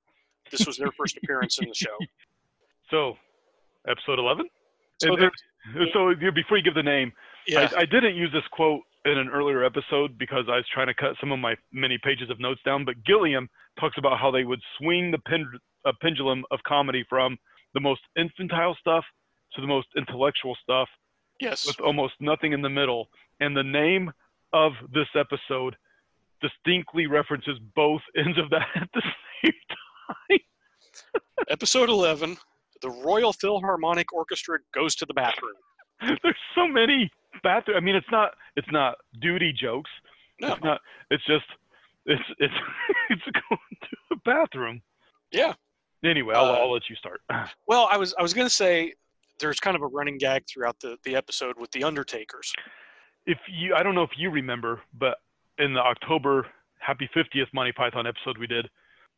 This 0.51 0.67
was 0.67 0.77
their 0.79 0.91
first 0.93 1.17
appearance 1.19 1.59
in 1.59 1.69
the 1.69 1.75
show. 1.75 1.97
So, 2.91 3.17
episode 3.89 4.19
eleven. 4.19 4.47
So 5.01 5.15
And- 5.15 5.23
and- 5.25 5.89
so 5.95 6.13
before 6.35 6.57
you 6.59 6.63
give 6.63 6.75
the 6.75 6.83
name, 6.83 7.13
yeah, 7.47 7.71
I, 7.75 7.83
I 7.83 7.85
didn't 7.87 8.17
use 8.17 8.31
this 8.33 8.47
quote 8.51 8.83
in 9.05 9.19
an 9.19 9.29
earlier 9.29 9.65
episode 9.65 10.17
because 10.19 10.45
I 10.49 10.57
was 10.57 10.65
trying 10.73 10.87
to 10.87 10.95
cut 10.95 11.17
some 11.21 11.33
of 11.33 11.38
my 11.38 11.55
many 11.73 11.99
pages 12.03 12.31
of 12.31 12.38
notes 12.38 12.61
down. 12.65 12.85
But 12.85 13.03
Gilliam 13.05 13.49
talks 13.79 13.97
about 13.99 14.19
how 14.19 14.31
they 14.31 14.45
would 14.45 14.61
swing 14.79 15.11
the 15.11 15.19
pen, 15.19 15.47
uh, 15.85 15.93
pendulum 16.01 16.45
of 16.51 16.61
comedy 16.67 17.05
from 17.09 17.37
the 17.75 17.81
most 17.81 18.01
infantile 18.17 18.77
stuff 18.79 19.05
to 19.55 19.61
the 19.61 19.67
most 19.67 19.88
intellectual 19.97 20.57
stuff 20.62 20.88
yes, 21.41 21.67
with 21.67 21.81
almost 21.81 22.15
nothing 22.21 22.53
in 22.53 22.62
the 22.62 22.69
middle. 22.69 23.09
And 23.41 23.57
the 23.57 23.62
name 23.62 24.12
of 24.53 24.73
this 24.93 25.09
episode 25.17 25.77
distinctly 26.41 27.07
references 27.07 27.59
both 27.75 28.03
ends 28.17 28.38
of 28.38 28.51
that 28.51 28.69
at 28.77 28.88
the 28.95 29.03
same 29.43 29.53
time. 30.31 30.38
episode 31.49 31.88
eleven. 31.88 32.37
The 32.83 32.91
Royal 32.91 33.33
Philharmonic 33.33 34.12
Orchestra 34.12 34.59
goes 34.75 34.97
to 34.97 35.07
the 35.07 35.15
bathroom. 35.15 35.55
There's 36.01 36.37
so 36.57 36.67
many 36.67 37.09
bathroom. 37.42 37.77
I 37.77 37.81
mean, 37.81 37.95
it's 37.97 38.11
not 38.11 38.33
it's 38.57 38.71
not 38.71 38.97
duty 39.21 39.53
jokes. 39.53 39.90
No, 40.40 40.55
It's 40.55 40.64
not. 40.64 40.81
It's 41.11 41.25
just 41.27 41.45
it's 42.07 42.23
it's 42.38 42.55
it's 43.11 43.23
going 43.23 43.61
to 43.83 43.97
the 44.11 44.16
bathroom. 44.25 44.83
Yeah. 45.31 45.55
Anyway, 46.05 46.35
I'll, 46.35 46.47
Uh, 46.47 46.59
I'll 46.59 46.73
let 46.73 46.88
you 46.90 46.97
start. 46.97 47.21
well, 47.66 47.88
I 47.90 47.97
was 47.97 48.14
I 48.18 48.23
was 48.23 48.35
gonna 48.35 48.51
say 48.51 48.95
there's 49.38 49.61
kind 49.61 49.77
of 49.77 49.83
a 49.83 49.87
running 49.87 50.18
gag 50.18 50.45
throughout 50.47 50.79
the 50.81 50.97
the 51.05 51.16
episode 51.16 51.59
with 51.59 51.71
the 51.73 51.85
Undertakers. 51.85 52.53
If 53.27 53.38
you, 53.49 53.75
I 53.75 53.85
don't 53.85 53.95
know 53.95 54.03
if 54.03 54.11
you 54.16 54.31
remember, 54.31 54.81
but 54.99 55.18
in 55.59 55.75
the 55.75 55.81
October 55.81 56.47
Happy 56.81 57.09
50th 57.14 57.47
Monty 57.55 57.71
Python 57.71 58.05
episode 58.05 58.37
we 58.37 58.49
did, 58.49 58.68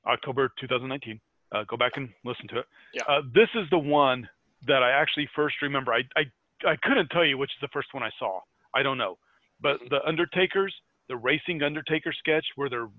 October 0.07 0.53
2019. 0.61 1.18
Uh, 1.53 1.64
go 1.66 1.77
back 1.79 1.92
and 1.96 2.11
listen 2.24 2.46
to 2.48 2.59
it. 2.59 2.66
Yeah. 2.92 3.03
Uh, 3.09 3.22
this 3.35 3.48
is 3.55 3.62
the 3.70 3.79
one 3.79 4.29
that 4.66 4.83
I 4.83 4.90
actually 4.90 5.27
first 5.35 5.57
remember. 5.62 5.94
I, 5.94 6.00
I 6.16 6.24
I 6.67 6.77
couldn't 6.83 7.09
tell 7.09 7.25
you 7.25 7.38
which 7.38 7.51
is 7.51 7.61
the 7.61 7.69
first 7.73 7.88
one 7.93 8.03
I 8.03 8.11
saw. 8.19 8.40
I 8.75 8.83
don't 8.83 8.99
know, 8.99 9.19
but 9.61 9.81
Mhm. 9.81 9.90
the 9.90 10.07
Undertakers, 10.07 10.75
the 11.09 11.17
racing 11.17 11.62
Undertaker 11.62 12.12
sketch 12.12 12.47
where 12.57 12.69
they're 12.69 12.90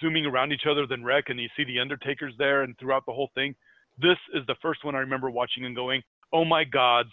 zooming 0.00 0.26
around 0.26 0.52
each 0.52 0.66
other, 0.66 0.86
then 0.86 1.02
wreck, 1.04 1.28
and 1.28 1.40
you 1.40 1.48
see 1.56 1.64
the 1.64 1.78
Undertakers 1.80 2.36
there, 2.38 2.62
and 2.62 2.76
throughout 2.78 3.04
the 3.06 3.12
whole 3.12 3.30
thing. 3.34 3.54
This 3.98 4.18
is 4.32 4.44
the 4.46 4.54
first 4.62 4.84
one 4.84 4.94
I 4.94 5.00
remember 5.00 5.30
watching 5.30 5.64
and 5.64 5.74
going, 5.76 6.02
"Oh 6.32 6.44
my 6.44 6.64
gods, 6.64 7.10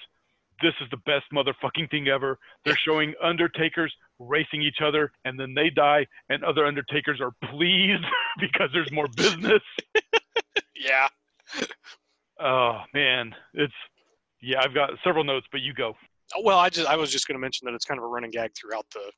this 0.62 0.74
is 0.82 0.90
the 0.90 0.98
best 0.98 1.26
motherfucking 1.32 1.90
thing 1.92 2.08
ever." 2.08 2.40
They're 2.64 2.76
showing 2.86 3.16
Undertakers 3.22 3.94
racing 4.20 4.62
each 4.62 4.82
other, 4.82 5.12
and 5.26 5.40
then 5.40 5.54
they 5.54 5.70
die, 5.70 6.08
and 6.30 6.44
other 6.44 6.66
Undertakers 6.66 7.20
are 7.22 7.32
pleased 7.46 8.06
because 8.40 8.72
there's 8.72 8.92
more 8.92 9.08
business. 9.16 9.64
Yeah. 10.76 11.10
oh 12.40 12.84
man, 12.94 13.36
it's 13.54 13.74
yeah. 14.42 14.62
I've 14.64 14.74
got 14.74 14.92
several 15.04 15.24
notes, 15.24 15.48
but 15.52 15.62
you 15.62 15.74
go. 15.74 15.96
Oh, 16.36 16.42
Well, 16.44 16.60
I 16.60 16.70
just 16.70 16.88
I 16.88 16.96
was 16.96 17.12
just 17.12 17.28
gonna 17.28 17.40
mention 17.40 17.66
that 17.66 17.74
it's 17.74 17.86
kind 17.86 17.98
of 17.98 18.04
a 18.04 18.08
running 18.08 18.32
gag 18.32 18.52
throughout 18.60 18.86
the 18.94 19.12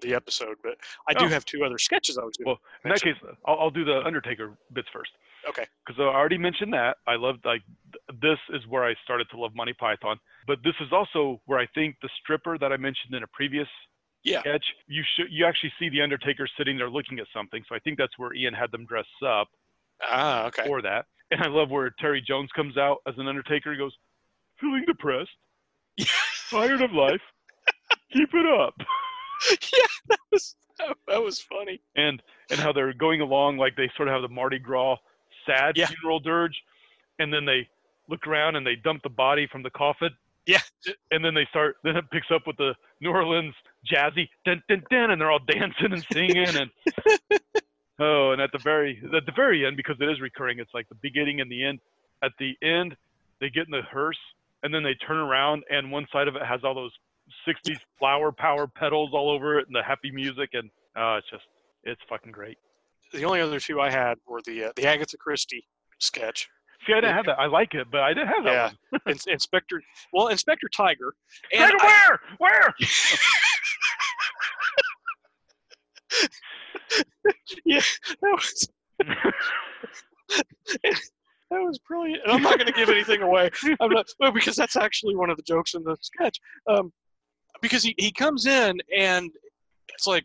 the 0.00 0.14
episode, 0.14 0.56
but 0.62 0.78
I 1.08 1.12
do 1.12 1.26
Oh. 1.26 1.28
have 1.28 1.44
two 1.44 1.64
other 1.64 1.76
sketches 1.78 2.16
I 2.18 2.24
was 2.24 2.36
gonna 2.36 2.48
Well, 2.50 2.60
In 2.84 2.90
that 2.90 3.02
case, 3.02 3.14
I'll, 3.46 3.58
I'll 3.60 3.70
do 3.70 3.84
the 3.84 4.00
Undertaker 4.04 4.56
bits 4.72 4.88
first. 4.92 5.10
Okay. 5.48 5.66
Because 5.84 6.00
I 6.00 6.04
already 6.04 6.38
mentioned 6.38 6.72
that. 6.72 6.96
I 7.06 7.16
loved 7.16 7.44
like 7.44 7.60
th- 7.92 8.20
this 8.20 8.38
is 8.56 8.66
where 8.68 8.84
I 8.84 8.94
started 9.04 9.28
to 9.30 9.36
love 9.38 9.54
Monty 9.54 9.74
Python. 9.74 10.18
But 10.46 10.58
this 10.64 10.74
is 10.80 10.92
also 10.92 11.40
where 11.46 11.58
I 11.58 11.66
think 11.74 11.96
the 12.00 12.08
stripper 12.20 12.56
that 12.58 12.72
I 12.72 12.76
mentioned 12.78 13.14
in 13.14 13.22
a 13.22 13.26
previous 13.28 13.68
Yeah. 14.24 14.40
sketch, 14.40 14.64
you 14.86 15.02
should 15.14 15.26
you 15.30 15.44
actually 15.44 15.72
see 15.78 15.88
the 15.90 16.00
Undertaker 16.00 16.48
sitting 16.56 16.78
there 16.78 16.88
looking 16.90 17.18
at 17.18 17.26
something. 17.34 17.62
So 17.68 17.74
I 17.74 17.78
think 17.80 17.98
that's 17.98 18.16
where 18.18 18.32
Ian 18.34 18.54
had 18.54 18.70
them 18.72 18.86
dress 18.86 19.06
up 19.24 19.48
Ah, 20.02 20.46
okay. 20.46 20.64
for 20.66 20.80
that. 20.82 21.06
And 21.30 21.40
I 21.42 21.48
love 21.48 21.70
where 21.70 21.90
Terry 21.98 22.20
Jones 22.22 22.50
comes 22.56 22.76
out 22.76 22.98
as 23.06 23.14
an 23.18 23.28
Undertaker. 23.28 23.72
He 23.72 23.78
goes, 23.78 23.96
"Feeling 24.62 24.84
depressed, 24.86 25.30
tired 26.50 26.80
of 26.80 26.92
life. 26.92 27.20
Keep 28.12 28.30
it 28.32 28.46
up." 28.60 28.74
yeah, 29.50 29.86
that 30.08 30.18
was 30.30 30.54
that 31.08 31.22
was 31.22 31.40
funny. 31.40 31.82
and 31.96 32.22
and 32.50 32.58
how 32.60 32.72
they're 32.72 32.94
going 32.94 33.20
along 33.20 33.58
like 33.58 33.76
they 33.76 33.90
sort 33.96 34.08
of 34.08 34.12
have 34.14 34.22
the 34.22 34.28
Mardi 34.34 34.58
Gras 34.58 34.96
sad 35.44 35.76
Yeah. 35.76 35.86
funeral 35.88 36.20
dirge, 36.20 36.62
and 37.18 37.30
then 37.32 37.44
they 37.44 37.68
look 38.08 38.26
around 38.26 38.56
and 38.56 38.66
they 38.66 38.76
dump 38.76 39.02
the 39.02 39.10
body 39.10 39.46
from 39.50 39.62
the 39.62 39.70
coffin. 39.70 40.10
Yeah. 40.46 40.60
And 41.12 41.24
then 41.24 41.34
they 41.34 41.46
start. 41.50 41.76
Then 41.84 41.96
it 41.96 42.10
picks 42.10 42.26
up 42.34 42.46
with 42.46 42.56
the 42.56 42.74
New 43.00 43.10
Orleans 43.10 43.54
jazzy 43.92 44.28
dun 44.44 44.62
dun 44.68 44.82
dun, 44.90 45.10
and 45.10 45.20
they're 45.20 45.30
all 45.30 45.38
dancing 45.46 45.92
and 45.92 46.04
singing 46.12 46.46
and. 46.56 46.70
Oh, 47.98 48.32
and 48.32 48.40
at 48.42 48.50
the 48.50 48.58
very 48.58 49.00
at 49.16 49.26
the 49.26 49.32
very 49.36 49.64
end, 49.64 49.76
because 49.76 49.96
it 50.00 50.08
is 50.08 50.20
recurring, 50.20 50.58
it's 50.58 50.72
like 50.74 50.88
the 50.88 50.96
beginning 50.96 51.40
and 51.40 51.52
the 51.52 51.64
end. 51.64 51.78
At 52.24 52.32
the 52.38 52.56
end, 52.62 52.96
they 53.40 53.48
get 53.48 53.66
in 53.66 53.70
the 53.70 53.82
hearse, 53.82 54.18
and 54.62 54.72
then 54.74 54.82
they 54.82 54.94
turn 55.06 55.16
around, 55.18 55.62
and 55.70 55.90
one 55.90 56.06
side 56.12 56.28
of 56.28 56.36
it 56.36 56.42
has 56.46 56.60
all 56.64 56.74
those 56.74 56.92
'60s 57.48 57.78
flower 57.98 58.32
power 58.32 58.66
petals 58.66 59.10
all 59.12 59.30
over 59.30 59.58
it, 59.58 59.66
and 59.66 59.74
the 59.76 59.82
happy 59.82 60.10
music, 60.12 60.50
and 60.54 60.70
uh, 60.96 61.16
it's 61.18 61.30
just 61.30 61.44
it's 61.84 62.00
fucking 62.08 62.32
great. 62.32 62.56
The 63.12 63.24
only 63.24 63.40
other 63.40 63.60
two 63.60 63.80
I 63.80 63.90
had 63.90 64.18
were 64.26 64.40
the 64.46 64.64
uh, 64.64 64.72
the 64.76 64.86
Agatha 64.86 65.16
Christie 65.18 65.64
sketch. 65.98 66.48
See, 66.86 66.92
I 66.92 66.96
didn't 67.00 67.14
have 67.14 67.26
that. 67.26 67.38
I 67.38 67.46
like 67.46 67.74
it, 67.74 67.86
but 67.92 68.00
I 68.00 68.12
didn't 68.12 68.28
have 68.28 68.44
that 68.44 68.52
Yeah. 68.52 68.70
one. 68.90 69.00
In- 69.06 69.32
Inspector, 69.32 69.82
well, 70.12 70.28
Inspector 70.28 70.68
Tiger, 70.74 71.14
and 71.52 71.70
Tiger, 71.70 71.76
I- 71.80 71.86
where? 71.86 72.20
Where? 72.38 72.74
that 77.66 77.84
was 78.22 78.68
that 81.52 81.62
was 81.62 81.78
brilliant. 81.78 82.22
And 82.24 82.32
I'm 82.32 82.42
not 82.42 82.58
going 82.58 82.66
to 82.66 82.72
give 82.72 82.88
anything 82.88 83.22
away. 83.22 83.50
I'm 83.80 83.90
not 83.90 84.06
well, 84.18 84.32
because 84.32 84.56
that's 84.56 84.76
actually 84.76 85.16
one 85.16 85.30
of 85.30 85.36
the 85.36 85.42
jokes 85.42 85.74
in 85.74 85.84
the 85.84 85.96
sketch. 86.00 86.38
Um, 86.68 86.92
because 87.60 87.82
he, 87.82 87.94
he 87.98 88.10
comes 88.10 88.46
in 88.46 88.80
and 88.96 89.30
it's 89.94 90.06
like 90.06 90.24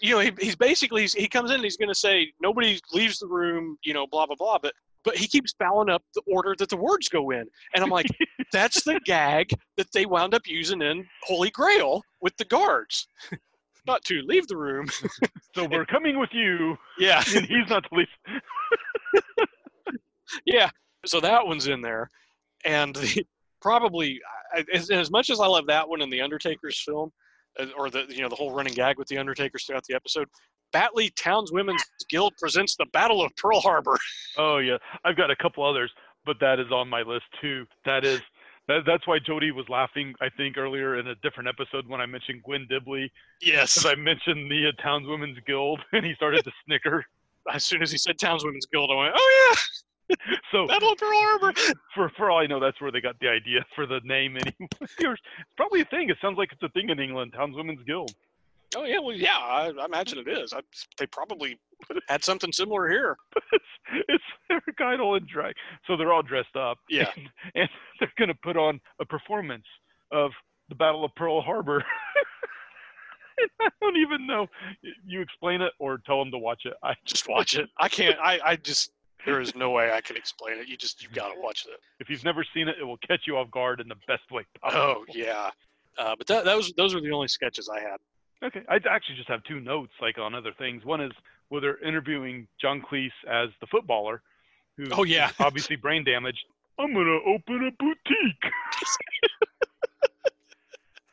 you 0.00 0.14
know 0.14 0.20
he, 0.20 0.32
he's 0.40 0.56
basically 0.56 1.02
he's, 1.02 1.14
he 1.14 1.28
comes 1.28 1.50
in 1.50 1.56
and 1.56 1.64
he's 1.64 1.76
going 1.76 1.88
to 1.88 1.94
say 1.94 2.32
nobody 2.40 2.78
leaves 2.92 3.18
the 3.18 3.26
room 3.26 3.78
you 3.82 3.94
know 3.94 4.06
blah 4.06 4.26
blah 4.26 4.36
blah 4.36 4.58
but 4.60 4.72
but 5.04 5.16
he 5.16 5.26
keeps 5.26 5.54
fouling 5.58 5.88
up 5.88 6.02
the 6.14 6.22
order 6.26 6.54
that 6.58 6.68
the 6.68 6.76
words 6.76 7.08
go 7.08 7.30
in 7.30 7.44
and 7.74 7.82
i'm 7.82 7.88
like 7.88 8.06
that's 8.52 8.82
the 8.84 9.00
gag 9.04 9.50
that 9.76 9.90
they 9.92 10.04
wound 10.04 10.34
up 10.34 10.42
using 10.46 10.82
in 10.82 11.06
holy 11.22 11.50
grail 11.50 12.02
with 12.20 12.36
the 12.36 12.44
guards 12.44 13.08
not 13.86 14.04
to 14.04 14.20
leave 14.26 14.46
the 14.48 14.56
room 14.56 14.86
so 15.54 15.66
we're 15.70 15.86
coming 15.86 16.18
with 16.18 16.30
you, 16.32 16.76
yeah 16.98 17.22
and 17.34 17.46
he's 17.46 17.68
not 17.70 17.84
the 17.90 17.96
least. 17.96 18.10
Yeah 20.46 20.70
so 21.06 21.20
that 21.20 21.46
one's 21.46 21.66
in 21.68 21.80
there 21.80 22.08
and 22.64 22.96
the, 22.96 23.24
probably 23.60 24.20
as, 24.72 24.90
as 24.90 25.10
much 25.10 25.30
as 25.30 25.40
i 25.40 25.46
love 25.46 25.66
that 25.66 25.88
one 25.88 26.00
in 26.00 26.10
the 26.10 26.20
undertaker's 26.20 26.82
film 26.82 27.10
uh, 27.60 27.66
or 27.76 27.90
the 27.90 28.04
you 28.08 28.22
know 28.22 28.28
the 28.28 28.36
whole 28.36 28.52
running 28.52 28.74
gag 28.74 28.98
with 28.98 29.08
the 29.08 29.18
undertakers 29.18 29.64
throughout 29.64 29.84
the 29.88 29.94
episode 29.94 30.28
batley 30.72 31.10
townswomen's 31.10 31.82
guild 32.10 32.32
presents 32.38 32.76
the 32.76 32.86
battle 32.92 33.22
of 33.22 33.34
pearl 33.36 33.60
harbor 33.60 33.96
Oh 34.38 34.58
yeah, 34.58 34.78
I've 35.04 35.16
got 35.16 35.30
a 35.30 35.36
couple 35.36 35.68
others, 35.68 35.90
but 36.24 36.38
that 36.40 36.60
is 36.60 36.70
on 36.72 36.88
my 36.88 37.02
list 37.02 37.26
too. 37.40 37.66
That 37.84 38.04
is. 38.04 38.20
That, 38.68 38.82
that's 38.84 39.06
why 39.06 39.18
Jody 39.18 39.50
was 39.50 39.66
laughing, 39.70 40.14
I 40.20 40.28
think, 40.36 40.58
earlier 40.58 40.98
in 40.98 41.06
a 41.06 41.14
different 41.22 41.48
episode 41.48 41.88
when 41.88 42.02
I 42.02 42.06
mentioned 42.06 42.42
Gwen 42.42 42.66
Dibley, 42.68 43.10
yes 43.40 43.74
because 43.74 43.90
I 43.90 43.94
mentioned 43.94 44.50
the 44.50 44.68
uh, 44.68 44.82
Townswomen's 44.82 45.38
Guild, 45.46 45.80
and 45.92 46.04
he 46.04 46.14
started 46.14 46.44
to 46.44 46.52
snicker. 46.64 47.04
as 47.52 47.64
soon 47.64 47.80
as 47.82 47.90
he 47.90 47.96
said 47.96 48.18
townswomen's 48.18 48.66
guild 48.66 48.90
i 48.90 48.94
went 48.94 49.14
oh 49.16 49.50
yeah 49.50 49.58
So 50.52 50.66
battle 50.66 50.92
of 50.92 50.98
pearl 50.98 51.10
harbor 51.12 51.52
for 51.94 52.10
for 52.16 52.30
all 52.30 52.38
I 52.38 52.46
know, 52.46 52.58
that's 52.60 52.80
where 52.80 52.90
they 52.90 53.00
got 53.00 53.18
the 53.20 53.28
idea 53.28 53.64
for 53.74 53.86
the 53.86 54.00
name. 54.04 54.36
Anyway, 54.36 54.68
it's 54.98 55.22
probably 55.56 55.82
a 55.82 55.84
thing. 55.86 56.08
It 56.08 56.16
sounds 56.22 56.38
like 56.38 56.50
it's 56.52 56.62
a 56.62 56.68
thing 56.70 56.88
in 56.88 56.98
England, 56.98 57.34
Townswomen's 57.36 57.82
Guild. 57.86 58.12
oh 58.76 58.84
yeah 58.84 58.98
well 58.98 59.16
yeah 59.16 59.38
i, 59.38 59.72
I 59.80 59.84
imagine 59.86 60.18
it 60.18 60.28
is 60.28 60.52
I, 60.52 60.60
they 60.98 61.06
probably 61.06 61.58
had 62.08 62.22
something 62.22 62.52
similar 62.52 62.86
here 62.90 63.16
it's, 63.52 63.64
it's 64.08 64.24
they're 64.48 64.60
kind 64.78 65.00
of 65.00 65.16
in 65.16 65.26
drag, 65.26 65.54
so 65.86 65.96
they're 65.96 66.12
all 66.12 66.22
dressed 66.22 66.54
up. 66.56 66.78
Yeah. 66.90 67.10
and, 67.16 67.28
and 67.54 67.68
they're 67.98 68.12
gonna 68.18 68.34
put 68.42 68.56
on 68.56 68.80
a 69.00 69.04
performance 69.06 69.64
of 70.12 70.32
the 70.68 70.74
Battle 70.74 71.04
of 71.04 71.14
Pearl 71.16 71.40
Harbor. 71.40 71.82
I 73.60 73.68
don't 73.80 73.96
even 73.96 74.26
know. 74.26 74.46
You 75.06 75.20
explain 75.20 75.60
it 75.62 75.72
or 75.78 75.98
tell 76.04 76.18
them 76.18 76.30
to 76.32 76.38
watch 76.38 76.62
it. 76.64 76.74
I 76.82 76.94
just 77.04 77.28
watch 77.28 77.56
it 77.56 77.68
i 77.78 77.88
can't 77.88 78.18
i 78.18 78.38
i 78.44 78.56
just 78.56 78.90
there 79.26 79.40
is 79.40 79.54
no 79.54 79.70
way 79.70 79.92
i 79.92 80.00
can 80.00 80.16
explain 80.16 80.58
it 80.58 80.68
you 80.68 80.76
just 80.76 81.02
you've 81.02 81.12
got 81.12 81.28
to 81.34 81.40
watch 81.42 81.66
it 81.66 81.78
if 82.00 82.08
you've 82.08 82.24
never 82.24 82.44
seen 82.54 82.68
it, 82.68 82.76
it 82.80 82.84
will 82.84 82.98
catch 82.98 83.22
you 83.26 83.36
off 83.36 83.50
guard 83.50 83.80
in 83.80 83.88
the 83.88 83.96
best 84.06 84.30
way 84.30 84.44
possible. 84.60 84.82
Oh 84.82 85.04
yeah, 85.12 85.50
uh, 85.98 86.14
but 86.16 86.26
that, 86.28 86.44
that 86.44 86.56
was 86.56 86.72
those 86.76 86.94
were 86.94 87.00
the 87.00 87.10
only 87.10 87.28
sketches 87.28 87.68
I 87.68 87.80
had. 87.80 87.98
Okay, 88.42 88.62
I 88.68 88.76
actually 88.88 89.16
just 89.16 89.28
have 89.28 89.42
two 89.44 89.58
notes, 89.58 89.92
like 90.00 90.16
on 90.18 90.34
other 90.34 90.52
things. 90.56 90.84
One 90.84 91.00
is 91.00 91.10
where 91.48 91.60
they're 91.60 91.82
interviewing 91.84 92.46
John 92.60 92.80
Cleese 92.80 93.10
as 93.28 93.48
the 93.60 93.66
footballer, 93.66 94.22
who 94.76 94.84
Oh, 94.92 95.02
yeah. 95.02 95.32
obviously 95.40 95.74
brain 95.74 96.04
damaged. 96.04 96.44
I'm 96.78 96.94
gonna 96.94 97.18
open 97.26 97.66
a 97.66 97.72
boutique. 97.82 98.52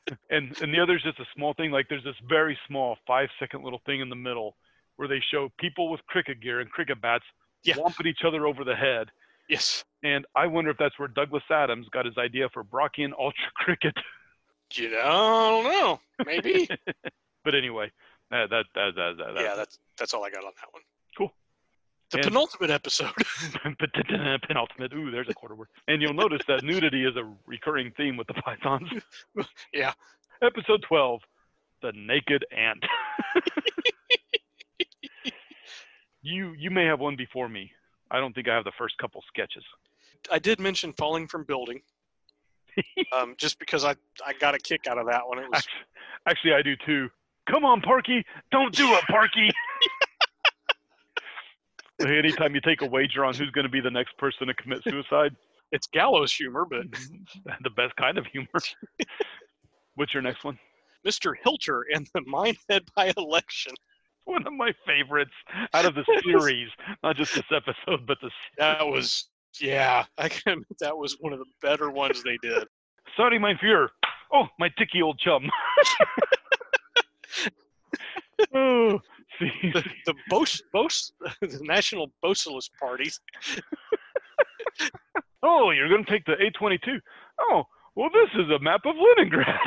and 0.29 0.55
and 0.61 0.71
the 0.73 0.79
other 0.79 0.95
is 0.97 1.01
just 1.01 1.19
a 1.19 1.25
small 1.35 1.53
thing. 1.55 1.71
Like 1.71 1.87
there's 1.89 2.03
this 2.03 2.15
very 2.29 2.57
small 2.67 2.97
five 3.07 3.29
second 3.39 3.63
little 3.63 3.81
thing 3.87 4.01
in 4.01 4.09
the 4.09 4.15
middle 4.15 4.55
where 4.97 5.07
they 5.07 5.21
show 5.31 5.51
people 5.59 5.89
with 5.89 6.05
cricket 6.05 6.39
gear 6.41 6.59
and 6.59 6.69
cricket 6.69 7.01
bats 7.01 7.25
Yeah. 7.65 7.75
each 8.05 8.23
other 8.25 8.45
over 8.47 8.63
the 8.63 8.75
head. 8.75 9.09
Yes, 9.49 9.83
And 10.03 10.25
I 10.35 10.47
wonder 10.47 10.71
if 10.71 10.77
that's 10.77 10.97
where 10.97 11.07
Douglas 11.07 11.43
Adams 11.51 11.87
got 11.89 12.05
his 12.05 12.17
idea 12.17 12.49
for 12.49 12.63
Brockian 12.63 13.11
Ultra 13.19 13.45
Cricket. 13.55 13.93
you 14.73 14.89
know, 14.89 14.97
I 14.99 15.49
don't 15.49 15.63
know, 15.65 15.99
maybe. 16.25 16.67
but 17.43 17.53
anyway, 17.53 17.91
that 18.31 18.49
that 18.49 18.65
that 18.73 18.95
that, 18.95 19.17
that 19.35 19.43
yeah, 19.43 19.53
that's 19.55 19.77
that's 19.97 20.13
all 20.15 20.23
I 20.25 20.31
got 20.31 20.43
on 20.45 20.51
that 20.59 20.67
one. 20.71 20.81
Cool. 21.15 21.31
The 22.09 22.17
And- 22.17 22.25
penultimate 22.27 22.71
episode. 22.71 23.11
penultimate. 24.47 24.93
Ooh, 24.93 25.11
there's 25.11 25.29
a 25.29 25.33
quarter 25.35 25.53
word. 25.55 25.67
And 25.87 26.01
you'll 26.01 26.13
notice 26.13 26.41
that 26.47 26.63
nudity 26.63 27.05
is 27.05 27.15
a 27.15 27.31
recurring 27.45 27.91
theme 27.97 28.17
with 28.17 28.25
the 28.27 28.33
pythons. 28.35 28.89
Yeah. 29.73 29.93
Episode 30.41 30.81
12, 30.87 31.21
the 31.83 31.91
naked 31.95 32.45
ant. 32.51 32.83
You 36.25 36.53
you 36.57 36.71
may 36.71 36.85
have 36.85 36.99
one 36.99 37.15
before 37.15 37.47
me. 37.47 37.71
I 38.11 38.19
don't 38.19 38.33
think 38.33 38.47
I 38.47 38.55
have 38.55 38.63
the 38.63 38.71
first 38.77 38.97
couple 38.97 39.23
sketches. 39.27 39.63
I 40.31 40.39
did 40.39 40.59
mention 40.59 40.93
falling 40.93 41.27
from 41.27 41.43
building, 41.43 41.81
um, 43.15 43.35
just 43.37 43.59
because 43.59 43.85
I 43.85 43.95
I 44.25 44.33
got 44.33 44.55
a 44.55 44.59
kick 44.59 44.87
out 44.87 44.97
of 44.97 45.07
that 45.07 45.27
one. 45.27 45.39
It 45.39 45.49
was 45.49 45.59
Actually, 45.59 45.81
actually, 46.27 46.53
I 46.53 46.61
do 46.61 46.75
too. 46.85 47.09
Come 47.49 47.63
on, 47.63 47.81
Parky. 47.81 48.25
Don't 48.51 48.73
do 48.73 48.91
it, 48.93 49.03
Parky. 49.07 49.51
Anytime 52.01 52.55
you 52.55 52.61
take 52.61 52.81
a 52.81 52.85
wager 52.85 53.23
on 53.23 53.33
who's 53.35 53.51
going 53.51 53.63
to 53.63 53.69
be 53.69 53.79
the 53.79 53.91
next 53.91 54.17
person 54.17 54.47
to 54.47 54.53
commit 54.55 54.83
suicide, 54.83 55.33
it's 55.71 55.87
gallows 55.87 56.33
humor, 56.33 56.65
but 56.69 56.85
the 57.63 57.69
best 57.69 57.95
kind 57.95 58.17
of 58.17 58.25
humor. 58.25 58.47
What's 59.93 60.13
your 60.13 60.23
next 60.23 60.43
one? 60.43 60.59
Mr. 61.05 61.35
Hilter 61.41 61.83
and 61.93 62.09
the 62.13 62.21
Minehead 62.21 62.81
by 62.95 63.13
election. 63.15 63.73
One 64.25 64.45
of 64.47 64.53
my 64.53 64.73
favorites 64.85 65.31
out 65.73 65.85
of 65.85 65.93
the 65.93 66.03
series, 66.23 66.69
not 67.03 67.15
just 67.15 67.35
this 67.35 67.43
episode, 67.51 68.07
but 68.07 68.17
the 68.21 68.31
That 68.57 68.85
was 68.85 69.29
yeah, 69.61 70.05
I 70.17 70.29
can 70.29 70.53
admit 70.53 70.77
that 70.79 70.97
was 70.97 71.15
one 71.19 71.31
of 71.31 71.39
the 71.39 71.45
better 71.61 71.91
ones 71.91 72.23
they 72.23 72.37
did. 72.41 72.67
Sorry, 73.15 73.39
my 73.39 73.53
fear. 73.61 73.89
Oh, 74.33 74.47
my 74.59 74.69
ticky 74.77 75.01
old 75.01 75.17
chum. 75.19 75.45
oh, 78.55 78.99
see, 79.39 79.51
The 79.73 79.83
the 80.05 80.13
Bos, 80.29 80.61
Bos, 80.73 81.13
the 81.39 81.59
National 81.61 82.11
Socialist 82.23 82.71
Parties. 82.79 83.19
oh, 85.43 85.71
you're 85.71 85.87
going 85.87 86.03
to 86.03 86.11
take 86.11 86.25
the 86.25 86.33
A22. 86.33 86.99
Oh, 87.39 87.63
well, 87.95 88.09
this 88.11 88.29
is 88.43 88.51
a 88.51 88.59
map 88.59 88.81
of 88.85 88.95
Leningrad. 88.97 89.59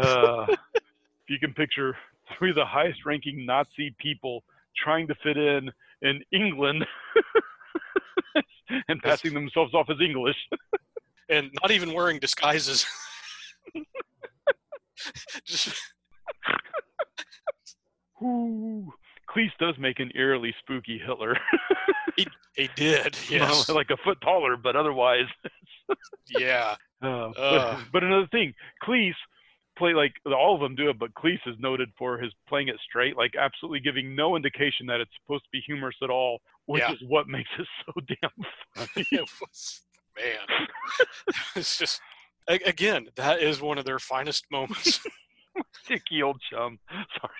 uh, 0.00 0.46
if 0.48 1.28
you 1.28 1.38
can 1.40 1.52
picture 1.54 1.96
three 2.38 2.50
of 2.50 2.56
the 2.56 2.64
highest 2.64 3.04
ranking 3.06 3.44
Nazi 3.46 3.94
people 3.98 4.42
trying 4.76 5.06
to 5.08 5.14
fit 5.22 5.36
in 5.36 5.70
in 6.02 6.22
England 6.32 6.86
and 8.88 9.02
passing 9.02 9.34
themselves 9.34 9.74
off 9.74 9.88
as 9.90 10.00
English. 10.00 10.36
and 11.28 11.50
not 11.62 11.70
even 11.70 11.92
wearing 11.92 12.18
disguises. 12.18 12.86
Just 15.44 15.74
Ooh. 18.22 18.92
Cleese 19.28 19.50
does 19.60 19.74
make 19.78 20.00
an 20.00 20.10
eerily 20.14 20.54
spooky 20.60 20.98
Hitler. 20.98 21.36
he 22.16 22.68
did, 22.74 23.16
yes, 23.30 23.68
like 23.68 23.90
a 23.90 23.96
foot 23.98 24.20
taller, 24.20 24.56
but 24.56 24.74
otherwise. 24.76 25.26
yeah, 26.28 26.74
Uh, 27.02 27.30
Uh. 27.30 27.76
but, 27.76 27.84
but 27.92 28.04
another 28.04 28.26
thing, 28.32 28.52
Cleese 28.82 29.14
play 29.80 29.94
like 29.94 30.12
all 30.26 30.54
of 30.54 30.60
them 30.60 30.74
do 30.76 30.88
it, 30.90 30.98
but 30.98 31.12
Cleese 31.14 31.40
is 31.46 31.56
noted 31.58 31.88
for 31.98 32.18
his 32.18 32.32
playing 32.48 32.68
it 32.68 32.76
straight, 32.88 33.16
like 33.16 33.32
absolutely 33.38 33.80
giving 33.80 34.14
no 34.14 34.36
indication 34.36 34.86
that 34.86 35.00
it's 35.00 35.10
supposed 35.24 35.42
to 35.44 35.50
be 35.52 35.60
humorous 35.66 35.96
at 36.02 36.10
all, 36.10 36.38
which 36.66 36.82
Yeah. 36.82 36.92
is 36.92 36.98
what 37.08 37.26
makes 37.26 37.50
it 37.58 37.66
so 37.86 37.92
damn 38.06 38.30
funny. 38.76 39.06
it 39.12 39.28
was, 39.40 39.80
man, 40.16 40.68
it's 41.56 41.76
just 41.78 42.00
again 42.48 43.08
that 43.16 43.40
is 43.42 43.60
one 43.60 43.78
of 43.78 43.84
their 43.84 43.98
finest 43.98 44.44
moments. 44.52 45.00
Sticky 45.84 46.22
old 46.22 46.40
chum. 46.50 46.78
Sorry. 47.20 47.34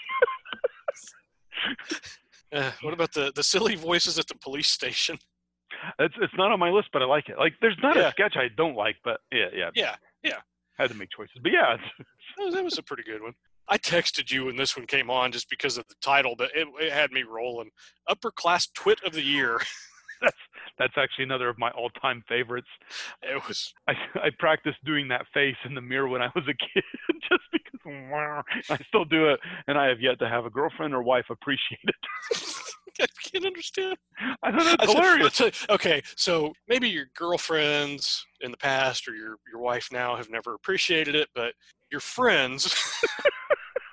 Uh, 2.52 2.72
what 2.82 2.92
about 2.94 3.12
the 3.12 3.32
the 3.34 3.42
silly 3.44 3.76
voices 3.76 4.18
at 4.18 4.26
the 4.26 4.34
police 4.34 4.68
station? 4.68 5.18
It's 5.98 6.14
it's 6.20 6.34
not 6.36 6.50
on 6.52 6.58
my 6.58 6.70
list, 6.70 6.88
but 6.92 7.00
I 7.02 7.04
like 7.04 7.28
it. 7.28 7.38
Like 7.38 7.54
there's 7.60 7.76
not 7.82 7.96
Yeah. 7.96 8.08
a 8.08 8.10
sketch 8.10 8.36
I 8.36 8.48
don't 8.56 8.74
like, 8.74 8.96
but 9.04 9.20
yeah, 9.32 9.46
yeah. 9.54 9.70
Yeah, 9.74 9.94
yeah. 10.22 10.38
Had 10.80 10.90
to 10.90 10.96
make 10.96 11.10
choices. 11.10 11.36
But 11.42 11.52
yeah, 11.52 11.76
That 12.38 12.44
was, 12.44 12.54
that 12.54 12.64
was 12.64 12.78
a 12.78 12.82
pretty 12.82 13.02
good 13.02 13.22
one. 13.22 13.34
I 13.68 13.76
texted 13.76 14.30
you 14.30 14.46
when 14.46 14.56
this 14.56 14.76
one 14.76 14.86
came 14.86 15.10
on 15.10 15.30
just 15.30 15.50
because 15.50 15.76
of 15.76 15.86
the 15.88 15.94
title, 16.00 16.34
but 16.38 16.50
it, 16.54 16.66
it 16.80 16.90
had 16.90 17.12
me 17.12 17.22
rolling. 17.22 17.70
Upper 18.08 18.30
class 18.30 18.66
twit 18.68 18.98
of 19.04 19.12
the 19.12 19.22
year. 19.22 19.60
that's 20.22 20.36
that's 20.80 20.94
actually 20.96 21.24
another 21.24 21.48
of 21.48 21.58
my 21.58 21.70
all-time 21.70 22.24
favorites. 22.28 22.66
It 23.22 23.40
was 23.46 23.72
I 23.86 23.92
I 24.16 24.30
practiced 24.40 24.82
doing 24.84 25.06
that 25.08 25.26
face 25.32 25.56
in 25.64 25.74
the 25.74 25.80
mirror 25.80 26.08
when 26.08 26.22
I 26.22 26.30
was 26.34 26.44
a 26.48 26.54
kid, 26.74 26.84
just 27.30 27.42
because 27.52 28.42
I 28.68 28.76
still 28.88 29.04
do 29.04 29.28
it, 29.28 29.38
and 29.68 29.78
I 29.78 29.86
have 29.86 30.00
yet 30.00 30.18
to 30.18 30.28
have 30.28 30.44
a 30.46 30.50
girlfriend 30.50 30.92
or 30.94 31.02
wife 31.02 31.26
appreciate 31.30 31.78
it. 31.84 31.94
I 33.00 33.06
can't 33.30 33.46
understand. 33.46 33.96
I 34.42 34.50
don't 34.50 34.64
know. 34.64 34.74
It's 34.80 34.92
hilarious. 34.92 35.40
okay, 35.70 36.02
so 36.16 36.52
maybe 36.68 36.88
your 36.90 37.06
girlfriends 37.16 38.26
in 38.42 38.50
the 38.50 38.56
past 38.58 39.08
or 39.08 39.14
your 39.14 39.36
your 39.50 39.60
wife 39.62 39.88
now 39.92 40.16
have 40.16 40.28
never 40.28 40.54
appreciated 40.54 41.14
it, 41.14 41.28
but 41.34 41.54
your 41.90 42.00
friends, 42.00 42.64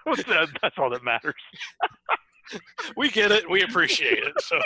That- 0.06 0.50
that's 0.62 0.78
all 0.78 0.90
that 0.90 1.04
matters. 1.04 1.36
we 2.98 3.10
get 3.10 3.32
it, 3.32 3.50
we 3.50 3.62
appreciate 3.64 4.24
it. 4.24 4.34
So 4.42 4.60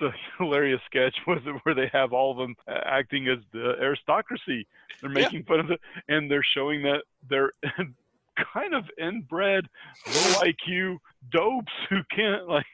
It's 0.00 0.14
a 0.14 0.18
hilarious 0.42 0.80
sketch 0.86 1.14
was 1.26 1.40
it 1.46 1.54
where 1.64 1.74
they 1.74 1.90
have 1.92 2.12
all 2.12 2.30
of 2.32 2.38
them 2.38 2.54
acting 2.68 3.28
as 3.28 3.38
the 3.52 3.74
aristocracy. 3.80 4.66
They're 5.00 5.10
Yeah. 5.10 5.22
making 5.24 5.44
fun 5.44 5.60
of 5.60 5.70
it, 5.70 5.80
and 6.08 6.30
they're 6.30 6.44
showing 6.54 6.82
that 6.82 7.04
they're 7.28 7.52
kind 8.52 8.74
of 8.74 8.84
inbred, 8.98 9.66
low 10.06 10.40
IQ 10.40 10.98
dopes 11.30 11.72
who 11.88 11.98
can't 12.14 12.48
like. 12.48 12.64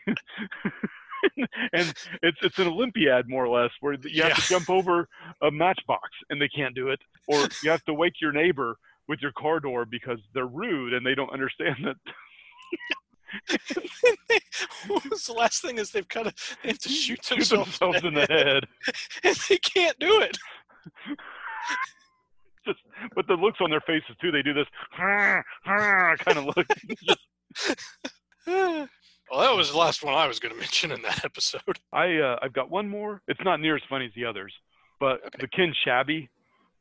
and 1.73 1.95
it's 2.23 2.39
it's 2.43 2.59
an 2.59 2.67
Olympiad 2.67 3.29
more 3.29 3.45
or 3.47 3.61
less 3.63 3.71
where 3.81 3.95
you 3.95 4.23
have 4.23 4.31
Yeah. 4.31 4.35
to 4.35 4.43
jump 4.49 4.69
over 4.71 5.09
a 5.43 5.51
matchbox 5.51 6.09
and 6.31 6.41
they 6.41 6.49
can't 6.49 6.75
do 6.75 6.89
it, 6.89 7.01
or 7.27 7.49
you 7.63 7.71
have 7.71 7.85
to 7.85 7.95
wake 7.95 8.21
your 8.21 8.33
neighbor 8.33 8.77
with 9.09 9.21
your 9.21 9.33
car 9.33 9.61
door 9.61 9.85
because 9.85 10.19
they're 10.33 10.47
rude 10.47 10.95
and 10.95 11.05
they 11.05 11.15
don't 11.15 11.31
understand 11.33 11.77
that 11.85 11.97
what 14.89 15.09
was 15.11 15.25
the 15.27 15.33
last 15.33 15.63
thing 15.63 15.79
is 15.79 15.91
they've 15.91 16.09
got 16.09 16.25
to 16.25 16.33
they 16.63 16.69
have 16.71 16.79
to 16.79 16.89
shoot 17.03 17.25
shoot 17.25 17.37
themselves, 17.37 17.79
themselves 17.79 18.05
in 18.05 18.15
the 18.15 18.27
head. 18.27 18.65
and 19.25 19.37
they 19.49 19.59
can't 19.59 19.99
do 19.99 20.21
it. 20.21 20.37
just 22.67 22.79
but 23.15 23.27
the 23.27 23.35
looks 23.35 23.59
on 23.61 23.71
their 23.71 23.81
faces 23.83 24.17
too 24.21 24.31
they 24.31 24.43
do 24.43 24.55
this 24.55 24.67
kind 24.97 25.45
of 26.39 26.45
look 26.57 26.67
well, 28.47 29.41
that 29.41 29.57
was 29.57 29.71
the 29.71 29.77
last 29.79 30.03
one 30.05 30.15
I 30.15 30.27
was 30.27 30.39
going 30.39 30.53
to 30.55 30.59
mention 30.61 30.91
in 30.93 31.03
that 31.03 31.25
episode. 31.25 31.79
i 31.93 32.17
uh, 32.17 32.39
i've 32.43 32.53
got 32.53 32.71
one 32.71 32.89
more 32.89 33.21
it's 33.29 33.41
not 33.45 33.61
near 33.61 33.77
as 33.77 33.83
funny 33.89 34.07
as 34.07 34.13
the 34.15 34.25
others 34.25 34.53
but 35.01 35.21
Okay. 35.27 35.39
the 35.41 35.49
ken 35.49 35.75
shabby 35.85 36.29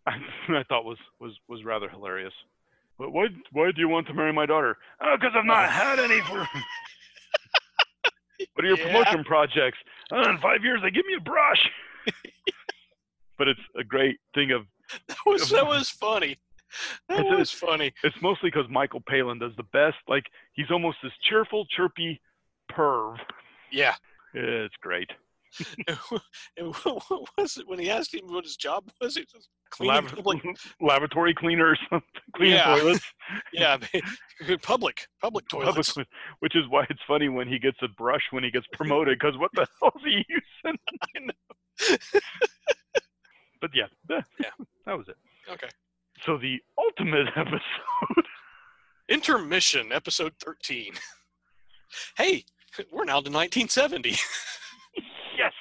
I, 0.06 0.12
I 0.50 0.64
thought 0.70 0.86
was 0.86 0.98
was 1.20 1.32
was 1.48 1.64
rather 1.64 1.90
hilarious 1.90 2.34
but 2.98 3.12
why 3.12 3.28
why 3.52 3.72
do 3.72 3.80
you 3.82 3.88
want 3.90 4.08
to 4.08 4.14
marry 4.14 4.32
my 4.34 4.46
daughter 4.46 4.78
oh 5.02 5.16
because 5.20 5.34
i've 5.36 5.46
not 5.46 5.70
had 5.70 6.00
any 6.00 6.20
for 6.22 6.38
what 8.54 8.64
are 8.64 8.68
your 8.68 8.78
Yeah. 8.78 8.86
promotion 8.88 9.24
projects 9.24 9.78
oh, 10.12 10.30
in 10.30 10.38
five 10.40 10.64
years 10.64 10.82
they 10.82 10.92
give 10.92 11.06
me 11.06 11.16
a 11.18 11.22
brush 11.22 11.70
but 13.38 13.48
it's 13.48 13.60
a 13.78 13.84
great 13.84 14.18
thing 14.36 14.52
of 14.52 14.64
That 15.08 15.18
was 15.26 15.50
that 15.50 15.66
was 15.66 15.90
funny. 15.90 16.38
That 17.08 17.20
It's 17.20 17.30
was 17.30 17.52
funny. 17.52 17.94
it's 18.04 18.16
mostly 18.22 18.50
because 18.50 18.70
Michael 18.70 19.02
Palin 19.08 19.38
does 19.40 19.52
the 19.58 19.64
best. 19.72 19.98
Like 20.08 20.26
he's 20.54 20.72
almost 20.72 20.98
this 21.04 21.12
cheerful, 21.22 21.66
chirpy 21.68 22.20
perv. 22.72 23.18
Yeah. 23.72 23.94
It's 24.34 24.76
great. 24.82 25.10
And 26.58 26.74
what 26.84 27.30
was 27.38 27.58
it 27.58 27.68
when 27.68 27.80
he 27.80 27.90
asked 27.90 28.14
him 28.14 28.22
what 28.28 28.44
his 28.46 28.56
job 28.58 28.90
was? 29.02 29.16
He 29.16 29.22
just 29.32 29.50
cleaning 29.72 29.96
Lab- 30.06 30.16
public. 30.16 30.42
laboratory 30.82 31.34
cleaner 31.34 31.70
or 31.70 31.78
something. 31.90 32.08
Cleaning 32.36 32.56
Yeah. 32.56 32.76
toilets. 32.78 33.06
Yeah, 33.54 33.78
public 34.62 34.62
public 34.62 35.08
Public 35.22 35.48
toilets. 35.50 35.92
cle- 35.94 36.04
which 36.40 36.56
is 36.56 36.64
why 36.70 36.86
it's 36.90 37.02
funny 37.08 37.30
when 37.30 37.48
he 37.48 37.60
gets 37.60 37.78
a 37.82 37.88
brush 37.90 38.24
when 38.32 38.44
he 38.44 38.52
gets 38.52 38.66
promoted. 38.74 39.20
Because 39.20 39.38
what 39.38 39.52
the 39.54 39.66
hell 39.82 39.92
is 39.98 40.02
he 40.06 40.26
using? 40.30 40.78
I 41.16 41.20
know. 41.20 41.98
But 43.62 43.72
yeah, 43.74 43.88
that, 44.10 44.26
Yeah. 44.40 44.50
that 44.86 44.98
was 44.98 45.08
it. 45.08 45.18
Okay. 45.52 45.70
So 46.26 46.38
the 46.38 46.60
ultimate 46.78 47.28
episode. 47.36 48.26
Intermission, 49.10 49.92
episode 49.92 50.34
thirteen. 50.40 50.94
Hey, 52.18 52.44
we're 52.92 53.04
now 53.06 53.20
to 53.22 53.30
1970. 53.30 54.16
Yes. 55.38 55.54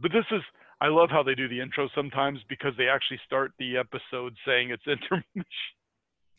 But 0.00 0.12
this 0.12 0.24
is. 0.30 0.42
I 0.80 0.88
love 0.88 1.08
how 1.10 1.22
they 1.22 1.34
do 1.34 1.48
the 1.48 1.58
intro 1.58 1.88
sometimes 1.94 2.38
because 2.50 2.72
they 2.76 2.86
actually 2.86 3.18
start 3.24 3.52
the 3.58 3.78
episode 3.78 4.34
saying 4.46 4.70
it's 4.70 4.82
intermission. 4.86 5.46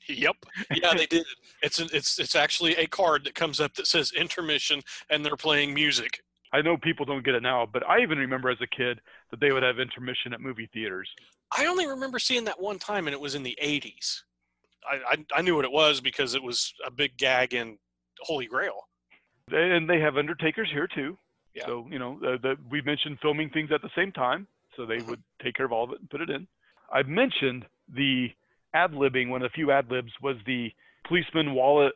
Yep. 0.07 0.35
Yeah, 0.75 0.93
they 0.93 1.07
did. 1.07 1.25
It's 1.61 1.79
a, 1.79 1.85
it's 1.85 2.19
it's 2.19 2.35
actually 2.35 2.75
a 2.75 2.87
card 2.87 3.23
that 3.25 3.35
comes 3.35 3.59
up 3.59 3.73
that 3.75 3.87
says 3.87 4.11
intermission, 4.15 4.81
and 5.09 5.25
they're 5.25 5.35
playing 5.35 5.73
music. 5.73 6.21
I 6.53 6.61
know 6.61 6.77
people 6.77 7.05
don't 7.05 7.25
get 7.25 7.35
it 7.35 7.43
now, 7.43 7.67
but 7.71 7.87
I 7.87 7.99
even 7.99 8.17
remember 8.17 8.49
as 8.49 8.61
a 8.61 8.67
kid 8.67 9.01
that 9.31 9.39
they 9.41 9.51
would 9.51 9.63
have 9.63 9.79
intermission 9.79 10.33
at 10.33 10.39
movie 10.39 10.69
theaters. 10.71 11.09
I 11.57 11.65
only 11.65 11.87
remember 11.87 12.19
seeing 12.19 12.45
that 12.45 12.61
one 12.61 12.79
time, 12.79 13.07
and 13.07 13.13
it 13.13 13.19
was 13.19 13.35
in 13.35 13.43
the 13.43 13.57
80s. 13.61 14.21
I, 14.89 15.13
I 15.13 15.39
I 15.39 15.41
knew 15.41 15.55
what 15.55 15.65
it 15.65 15.71
was 15.71 15.99
because 15.99 16.35
it 16.35 16.43
was 16.43 16.73
a 16.85 16.91
big 16.91 17.17
gag 17.17 17.53
in 17.53 17.77
Holy 18.21 18.45
Grail. 18.45 18.87
And 19.51 19.89
they 19.89 19.99
have 19.99 20.17
undertakers 20.17 20.69
here 20.71 20.87
too. 20.87 21.17
Yeah. 21.57 21.65
So 21.65 21.87
you 21.89 21.99
know, 21.99 22.19
uh, 22.23 22.37
the, 22.41 22.55
we 22.69 22.81
mentioned 22.81 23.17
filming 23.21 23.49
things 23.49 23.71
at 23.73 23.81
the 23.81 23.89
same 23.95 24.11
time, 24.11 24.47
so 24.75 24.85
they 24.85 24.97
Mhm. 24.99 25.07
would 25.07 25.23
take 25.43 25.55
care 25.55 25.65
of 25.65 25.71
all 25.71 25.83
of 25.83 25.91
it 25.91 25.99
and 25.99 26.09
put 26.09 26.21
it 26.21 26.29
in. 26.29 26.47
I've 26.91 27.07
mentioned 27.07 27.65
the 27.89 28.31
ad 28.73 28.91
libbing. 28.91 29.29
One 29.29 29.41
of 29.41 29.51
the 29.51 29.55
few 29.55 29.71
ad 29.71 29.89
libs 29.89 30.11
was 30.21 30.37
the 30.45 30.71
policeman 31.05 31.53
wallet 31.53 31.93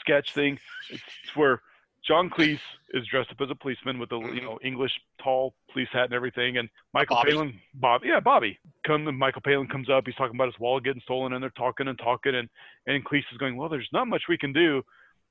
sketch 0.00 0.26
thing. 0.34 0.58
It's, 0.90 1.02
it's 1.24 1.36
where 1.36 1.62
John 2.06 2.30
Cleese 2.30 2.60
is 2.90 3.04
dressed 3.08 3.30
up 3.32 3.40
as 3.40 3.50
a 3.50 3.54
policeman 3.54 3.98
with 3.98 4.12
a 4.12 4.30
you 4.34 4.40
know 4.40 4.58
English 4.62 4.92
tall 5.22 5.54
police 5.72 5.88
hat 5.92 6.04
and 6.04 6.14
everything, 6.14 6.58
and 6.58 6.68
Michael 6.94 7.16
Bobby. 7.16 7.32
Palin, 7.32 7.60
Bob, 7.74 8.02
yeah, 8.04 8.20
Bobby, 8.20 8.58
come 8.86 9.04
Michael 9.18 9.42
Palin 9.42 9.66
comes 9.66 9.90
up. 9.90 10.04
He's 10.06 10.14
talking 10.14 10.36
about 10.36 10.46
his 10.46 10.58
wallet 10.60 10.84
getting 10.84 11.02
stolen, 11.02 11.32
and 11.32 11.42
they're 11.42 11.50
talking 11.50 11.88
and 11.88 11.98
talking, 11.98 12.34
and 12.36 12.48
and 12.86 13.04
Cleese 13.04 13.24
is 13.32 13.38
going, 13.38 13.56
well, 13.56 13.68
there's 13.68 13.88
not 13.92 14.06
much 14.06 14.22
we 14.28 14.38
can 14.38 14.52
do, 14.52 14.82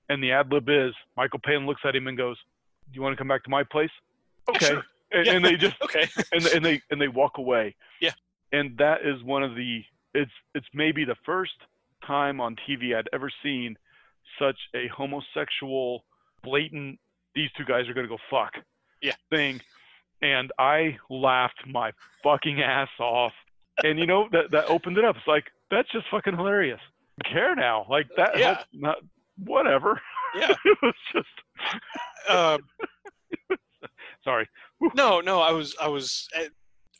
and 0.10 0.22
the 0.22 0.32
ad 0.32 0.52
lib 0.52 0.68
is 0.70 0.94
Michael 1.16 1.40
Palin 1.40 1.66
looks 1.66 1.82
at 1.86 1.96
him 1.96 2.08
and 2.08 2.18
goes, 2.18 2.38
you 2.94 3.02
want 3.02 3.14
to 3.14 3.18
come 3.18 3.28
back 3.28 3.44
to 3.44 3.50
my 3.50 3.64
place? 3.64 3.90
Okay, 4.50 4.66
Sure. 4.68 4.84
and, 5.12 5.26
Yeah. 5.26 5.34
and 5.34 5.46
they 5.46 5.56
just 5.66 5.76
Okay. 5.82 6.08
and 6.32 6.46
and 6.48 6.66
they 6.66 6.82
and 6.92 7.02
they 7.02 7.08
walk 7.08 7.38
away. 7.38 7.76
Yeah. 8.02 8.12
And 8.52 8.78
that 8.78 9.06
is 9.06 9.22
one 9.24 9.44
of 9.44 9.56
the 9.56 9.84
it's 10.14 10.32
it's 10.54 10.68
maybe 10.74 11.04
the 11.06 11.16
first 11.26 11.54
time 12.06 12.40
on 12.40 12.56
TV 12.68 12.96
I'd 12.96 13.10
ever 13.14 13.30
seen 13.44 13.78
such 14.40 14.58
a 14.76 14.88
homosexual 14.90 16.06
blatant 16.44 17.00
these 17.34 17.50
two 17.58 17.66
guys 17.66 17.88
are 17.90 17.94
going 17.94 18.08
to 18.08 18.10
go 18.10 18.18
fuck 18.30 18.54
Yeah. 19.02 19.14
thing 19.30 19.60
and 20.22 20.52
I 20.58 20.98
laughed 21.10 21.66
my 21.68 21.92
fucking 22.24 22.62
ass 22.62 22.90
off. 23.00 23.34
And 23.84 24.00
you 24.00 24.06
know 24.06 24.30
that 24.32 24.52
that 24.52 24.66
opened 24.66 24.98
it 24.98 25.04
up. 25.04 25.18
It's 25.18 25.28
like 25.28 25.46
that's 25.72 25.92
just 25.92 26.06
fucking 26.10 26.36
hilarious. 26.38 26.80
I 27.26 27.30
care 27.30 27.56
now. 27.56 27.86
Like 27.90 28.08
that 28.18 28.38
Yeah. 28.38 28.46
helped 28.56 28.68
not 28.74 28.98
whatever. 29.44 30.00
Yeah. 30.36 30.54
it 30.66 30.78
was 30.82 30.94
just 31.14 31.28
Uh, 32.30 32.58
sorry. 34.24 34.48
no, 34.96 35.22
no. 35.22 35.42
I 35.42 35.52
was 35.52 35.76
I 35.82 35.88
was. 35.88 36.28
eh, 36.36 36.48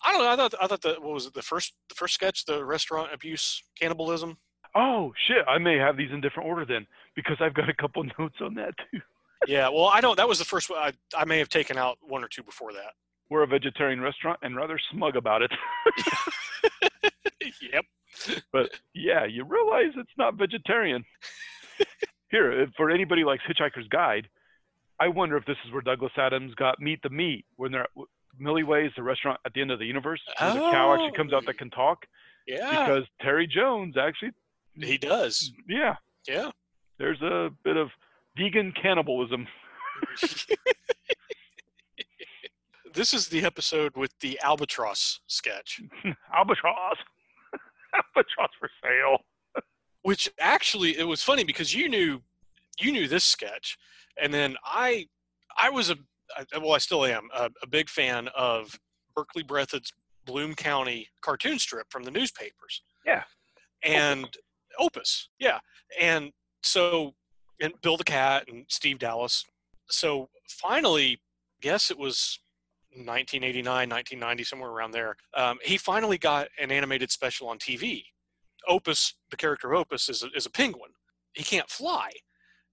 I 0.06 0.12
don't 0.12 0.22
know. 0.24 0.30
I 0.32 0.36
thought 0.36 0.54
I 0.62 0.68
thought 0.68 0.82
that 0.84 1.02
what 1.02 1.14
was 1.14 1.26
it 1.26 1.34
the 1.34 1.42
first 1.42 1.74
the 1.90 1.96
first 1.96 2.14
sketch 2.14 2.46
the 2.46 2.64
restaurant 2.64 3.14
abuse 3.14 3.62
cannibalism. 3.80 4.38
Oh 4.76 5.14
shit! 5.28 5.44
I 5.48 5.58
may 5.58 5.78
have 5.78 5.96
these 5.98 6.12
in 6.12 6.20
different 6.22 6.50
order 6.50 6.66
then, 6.66 6.86
because 7.16 7.38
I've 7.40 7.54
got 7.54 7.70
a 7.70 7.74
couple 7.74 8.04
notes 8.20 8.36
on 8.42 8.54
that 8.56 8.74
too. 8.92 9.00
Yeah. 9.48 9.70
Well, 9.70 9.86
I 9.86 10.02
don't. 10.02 10.18
That 10.18 10.28
was 10.28 10.38
the 10.40 10.46
first 10.46 10.70
one. 10.70 10.80
I 10.80 10.92
I 11.16 11.26
may 11.26 11.38
have 11.40 11.50
taken 11.50 11.78
out 11.78 11.98
one 12.02 12.24
or 12.24 12.28
two 12.28 12.44
before 12.44 12.74
that. 12.74 12.94
We're 13.30 13.44
a 13.44 13.48
vegetarian 13.48 14.02
restaurant 14.02 14.40
and 14.44 14.56
rather 14.56 14.80
smug 14.92 15.16
about 15.16 15.42
it. 15.42 15.52
yep. 17.74 17.86
but 18.52 18.70
yeah, 18.94 19.26
you 19.26 19.44
realize 19.44 19.94
it's 19.98 20.12
not 20.18 20.36
vegetarian. 20.36 21.04
Here, 22.36 22.68
for 22.76 22.92
anybody 22.92 23.22
who 23.22 23.28
likes 23.28 23.44
Hitchhiker's 23.50 23.88
Guide, 23.88 24.28
I 25.00 25.08
wonder 25.08 25.38
if 25.38 25.46
this 25.46 25.56
is 25.66 25.72
where 25.72 25.82
Douglas 25.82 26.12
Adams 26.18 26.54
got 26.56 26.82
Meet 26.82 27.02
the 27.02 27.10
Meat 27.10 27.46
when 27.56 27.72
they're 27.72 27.84
at 27.84 27.90
Milliways, 28.42 28.94
the 28.98 29.04
restaurant 29.04 29.40
at 29.46 29.54
the 29.54 29.62
end 29.62 29.72
of 29.72 29.80
the 29.80 29.86
universe, 29.86 30.20
where 30.38 30.54
the 30.54 30.60
cow 30.60 30.92
actually 30.94 31.12
Oh. 31.14 31.16
comes 31.18 31.32
out 31.32 31.46
that 31.46 31.58
can 31.58 31.70
oh, 31.72 31.76
talk. 31.78 32.06
Yeah. 32.46 32.70
Because 32.88 33.06
Terry 33.22 33.48
Jones 33.48 33.96
actually 33.98 34.32
He 34.78 34.98
does. 34.98 35.54
Yeah, 35.70 35.96
Yeah. 36.28 36.52
there's 36.98 37.22
a 37.22 37.52
bit 37.64 37.78
of 37.78 37.88
vegan 38.38 38.74
cannibalism. 38.74 39.48
this 42.94 43.14
is 43.14 43.30
the 43.30 43.46
episode 43.46 43.96
with 43.96 44.12
the 44.20 44.38
albatross 44.44 45.22
sketch, 45.28 45.80
Albatross. 46.36 46.98
Albatross 47.94 48.50
for 48.60 48.70
sale. 48.84 49.20
Which 50.06 50.30
actually 50.40 50.98
it 51.00 51.04
was 51.04 51.24
funny 51.24 51.44
because 51.44 51.74
you 51.74 51.90
knew 51.90 52.22
you 52.80 52.92
knew 52.92 53.08
this 53.08 53.24
sketch, 53.26 53.76
and 54.22 54.32
then 54.32 54.56
I 54.64 55.08
I 55.58 55.70
was 55.72 55.90
a 55.90 55.96
I- 56.38 56.60
well 56.60 56.74
I 56.74 56.78
still 56.78 57.06
am 57.06 57.28
a, 57.34 57.50
a 57.64 57.68
big 57.68 57.90
fan 57.90 58.30
of 58.36 58.78
Berkeley 59.16 59.42
Breathed's 59.44 59.92
Bloom 60.26 60.54
County 60.54 61.08
cartoon 61.22 61.58
strip 61.58 61.88
from 61.90 62.04
the 62.04 62.12
newspapers. 62.12 62.84
Yeah. 63.06 63.24
and 63.84 64.28
Opus, 64.78 65.30
yeah, 65.40 65.60
and 66.00 66.32
so 66.62 67.16
and 67.62 67.74
Bill 67.82 67.98
the 67.98 68.04
Cat 68.04 68.46
and 68.48 68.66
Steve 68.68 69.00
Dallas. 69.00 69.44
So 69.90 70.30
finally, 70.50 71.20
guess 71.62 71.90
it 71.90 71.98
was 71.98 72.40
1989, 72.92 73.66
1990, 73.90 74.44
somewhere 74.44 74.70
around 74.70 74.92
there. 74.92 75.16
Um, 75.34 75.58
he 75.64 75.78
finally 75.78 76.18
got 76.18 76.50
an 76.60 76.72
animated 76.72 77.10
special 77.12 77.48
on 77.48 77.58
TV. 77.58 78.04
Opus, 78.68 79.16
the 79.30 79.38
character 79.38 79.74
Opus, 79.74 80.10
is 80.10 80.24
a, 80.24 80.28
is 80.36 80.46
a 80.46 80.52
penguin. 80.52 80.92
He 81.34 81.44
can't 81.44 81.70
fly, 81.70 82.12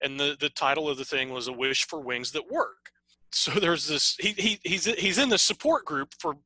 and 0.00 0.18
the 0.18 0.36
the 0.38 0.50
title 0.50 0.88
of 0.88 0.98
the 0.98 1.04
thing 1.04 1.30
was 1.30 1.48
"A 1.48 1.52
Wish 1.52 1.86
for 1.86 2.00
Wings 2.00 2.32
That 2.32 2.50
Work." 2.50 2.76
So 3.34 3.52
there's 3.52 3.88
this. 3.88 4.14
He, 4.20 4.32
he 4.32 4.60
he's 4.62 4.84
he's 4.84 5.16
in 5.16 5.30
the 5.30 5.38
support 5.38 5.86
group 5.86 6.12
for 6.18 6.36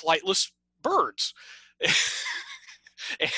flightless 0.00 0.52
birds, 0.80 1.34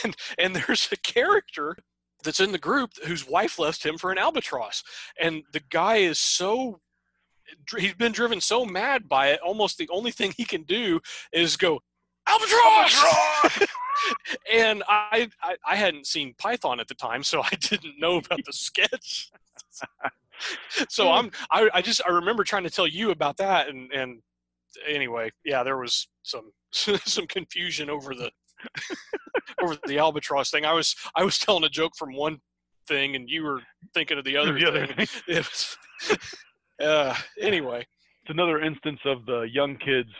and 0.04 0.14
and 0.36 0.54
there's 0.54 0.90
a 0.92 0.96
character 0.98 1.74
that's 2.22 2.40
in 2.40 2.52
the 2.52 2.58
group 2.58 2.90
whose 3.06 3.26
wife 3.26 3.58
left 3.58 3.86
him 3.86 3.96
for 3.96 4.12
an 4.12 4.18
albatross, 4.18 4.82
and 5.18 5.42
the 5.54 5.62
guy 5.70 5.96
is 5.96 6.18
so 6.18 6.82
he's 7.76 7.94
been 7.94 8.12
driven 8.12 8.40
so 8.40 8.64
mad 8.64 9.08
by 9.08 9.28
it. 9.28 9.40
Almost 9.40 9.78
the 9.78 9.88
only 9.90 10.10
thing 10.10 10.34
he 10.36 10.44
can 10.44 10.62
do 10.62 11.00
is 11.32 11.56
go 11.56 11.80
albatross. 12.28 13.68
and 14.52 14.82
I, 14.88 15.28
I 15.42 15.56
I 15.66 15.76
hadn't 15.76 16.06
seen 16.06 16.34
Python 16.38 16.80
at 16.80 16.88
the 16.88 16.94
time, 16.94 17.22
so 17.22 17.42
I 17.42 17.50
didn't 17.60 17.98
know 17.98 18.16
about 18.18 18.40
the 18.44 18.52
sketch. 18.52 19.30
so 20.88 21.10
I'm 21.10 21.30
I, 21.50 21.68
I 21.74 21.82
just 21.82 22.00
I 22.06 22.10
remember 22.12 22.44
trying 22.44 22.64
to 22.64 22.70
tell 22.70 22.86
you 22.86 23.10
about 23.10 23.36
that 23.38 23.68
and 23.68 23.92
and 23.92 24.22
anyway, 24.86 25.30
yeah, 25.44 25.62
there 25.62 25.78
was 25.78 26.08
some 26.22 26.52
some 26.72 27.26
confusion 27.26 27.90
over 27.90 28.14
the 28.14 28.30
over 29.62 29.76
the 29.86 29.98
albatross 29.98 30.50
thing. 30.50 30.64
I 30.64 30.72
was 30.72 30.94
I 31.14 31.24
was 31.24 31.38
telling 31.38 31.64
a 31.64 31.68
joke 31.68 31.92
from 31.96 32.14
one 32.14 32.38
thing 32.86 33.16
and 33.16 33.28
you 33.28 33.44
were 33.44 33.60
thinking 33.94 34.18
of 34.18 34.24
the 34.24 34.36
other 34.36 34.52
The 34.58 34.66
other 34.66 34.86
thing. 34.86 35.06
It 35.26 35.38
was, 35.38 35.76
uh, 36.82 37.14
anyway, 37.40 37.80
It's 38.22 38.30
another 38.30 38.60
instance 38.60 39.00
of 39.04 39.26
the 39.26 39.42
young 39.42 39.76
kids 39.76 40.10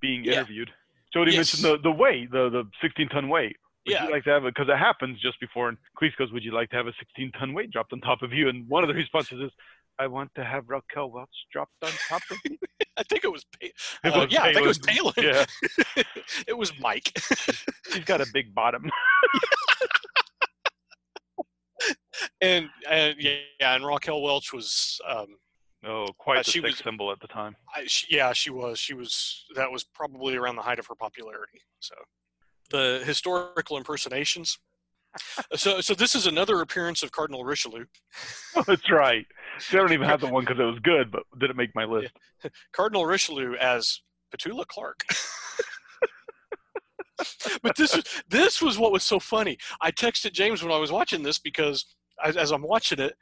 being 0.00 0.24
Yeah. 0.24 0.32
interviewed. 0.34 0.70
Jody 1.12 1.32
Yes. 1.32 1.60
mentioned 1.62 1.82
the, 1.84 1.90
the 1.90 1.96
weight, 1.96 2.30
the, 2.30 2.48
the 2.50 2.64
16 2.82 3.08
ton 3.08 3.28
weight. 3.28 3.56
Would 3.86 3.94
yeah, 3.94 4.04
you 4.04 4.10
like 4.12 4.24
to 4.24 4.30
have 4.30 4.44
it? 4.44 4.54
Because 4.54 4.68
it 4.72 4.78
happens 4.78 5.20
just 5.20 5.40
before. 5.40 5.68
And 5.70 5.78
Cleese 6.00 6.14
goes, 6.18 6.30
Would 6.32 6.44
you 6.44 6.52
like 6.52 6.70
to 6.70 6.76
have 6.76 6.86
a 6.86 6.92
16 6.98 7.32
ton 7.32 7.54
weight 7.54 7.70
dropped 7.70 7.92
on 7.92 8.00
top 8.00 8.22
of 8.22 8.32
you? 8.32 8.48
And 8.48 8.68
one 8.68 8.84
of 8.84 8.88
the 8.88 8.94
responses 8.94 9.40
is, 9.40 9.50
I 9.98 10.06
want 10.06 10.30
to 10.36 10.44
have 10.44 10.64
Raquel 10.68 11.10
Welch 11.10 11.28
dropped 11.52 11.72
on 11.82 11.90
top 12.08 12.22
of 12.30 12.36
me. 12.48 12.58
I 12.96 13.02
think 13.04 13.24
it 13.24 13.32
was. 13.32 13.44
Pa- 13.44 13.66
It 14.04 14.14
uh, 14.14 14.18
was 14.20 14.32
yeah, 14.32 14.42
I 14.42 14.52
think 14.52 14.64
it 14.64 14.68
was 14.68 14.78
Palin. 14.78 15.12
Palin. 15.14 15.46
Yeah, 15.96 16.02
it 16.48 16.56
was 16.56 16.72
Mike. 16.80 17.10
she's 17.90 18.04
got 18.04 18.20
a 18.20 18.26
big 18.32 18.54
bottom. 18.54 18.84
and 22.40 22.68
and 22.88 23.16
yeah, 23.18 23.36
yeah, 23.60 23.74
and 23.74 23.84
Raquel 23.86 24.22
Welch 24.22 24.52
was. 24.52 25.00
Um, 25.08 25.26
Oh, 25.84 26.06
quite 26.18 26.38
Uh, 26.38 26.42
the 26.42 26.50
she 26.50 26.60
was- 26.60 26.78
symbol 26.78 27.10
at 27.10 27.20
the 27.20 27.26
time. 27.28 27.56
I, 27.74 27.84
she, 27.86 28.14
yeah, 28.14 28.32
she 28.32 28.50
was. 28.50 28.78
She 28.78 28.94
was. 28.94 29.44
That 29.54 29.70
was 29.72 29.84
probably 29.84 30.36
around 30.36 30.56
the 30.56 30.62
height 30.62 30.78
of 30.78 30.86
her 30.88 30.94
popularity. 30.94 31.62
So, 31.80 31.94
the 32.70 33.02
historical 33.04 33.76
impersonations. 33.78 34.58
so, 35.56 35.80
so 35.80 35.94
this 35.94 36.14
is 36.14 36.26
another 36.26 36.60
appearance 36.60 37.02
of 37.02 37.10
Cardinal 37.12 37.44
Richelieu. 37.44 37.84
Oh, 38.56 38.62
that's 38.66 38.90
right. 38.90 39.24
See, 39.58 39.76
I 39.76 39.80
don't 39.80 39.92
even 39.92 40.08
have 40.08 40.20
the 40.20 40.26
one 40.32 40.44
because 40.44 40.58
it 40.60 40.64
was 40.64 40.78
good, 40.80 41.10
but 41.10 41.22
didn't 41.38 41.56
make 41.56 41.74
my 41.74 41.84
list. 41.84 42.12
Cardinal 42.72 43.06
Richelieu 43.06 43.54
as 43.56 44.00
Petula 44.34 44.66
Clark. 44.66 45.04
but 47.62 47.76
this 47.76 47.94
was 47.94 48.04
this 48.28 48.62
was 48.62 48.78
what 48.78 48.92
was 48.92 49.04
so 49.04 49.18
funny. 49.20 49.56
I 49.80 49.90
texted 49.90 50.32
James 50.32 50.62
when 50.62 50.72
I 50.72 50.78
was 50.78 50.90
watching 50.92 51.22
this 51.22 51.38
because 51.38 51.84
as, 52.24 52.36
as 52.36 52.50
I'm 52.50 52.62
watching 52.62 52.98
it, 52.98 53.14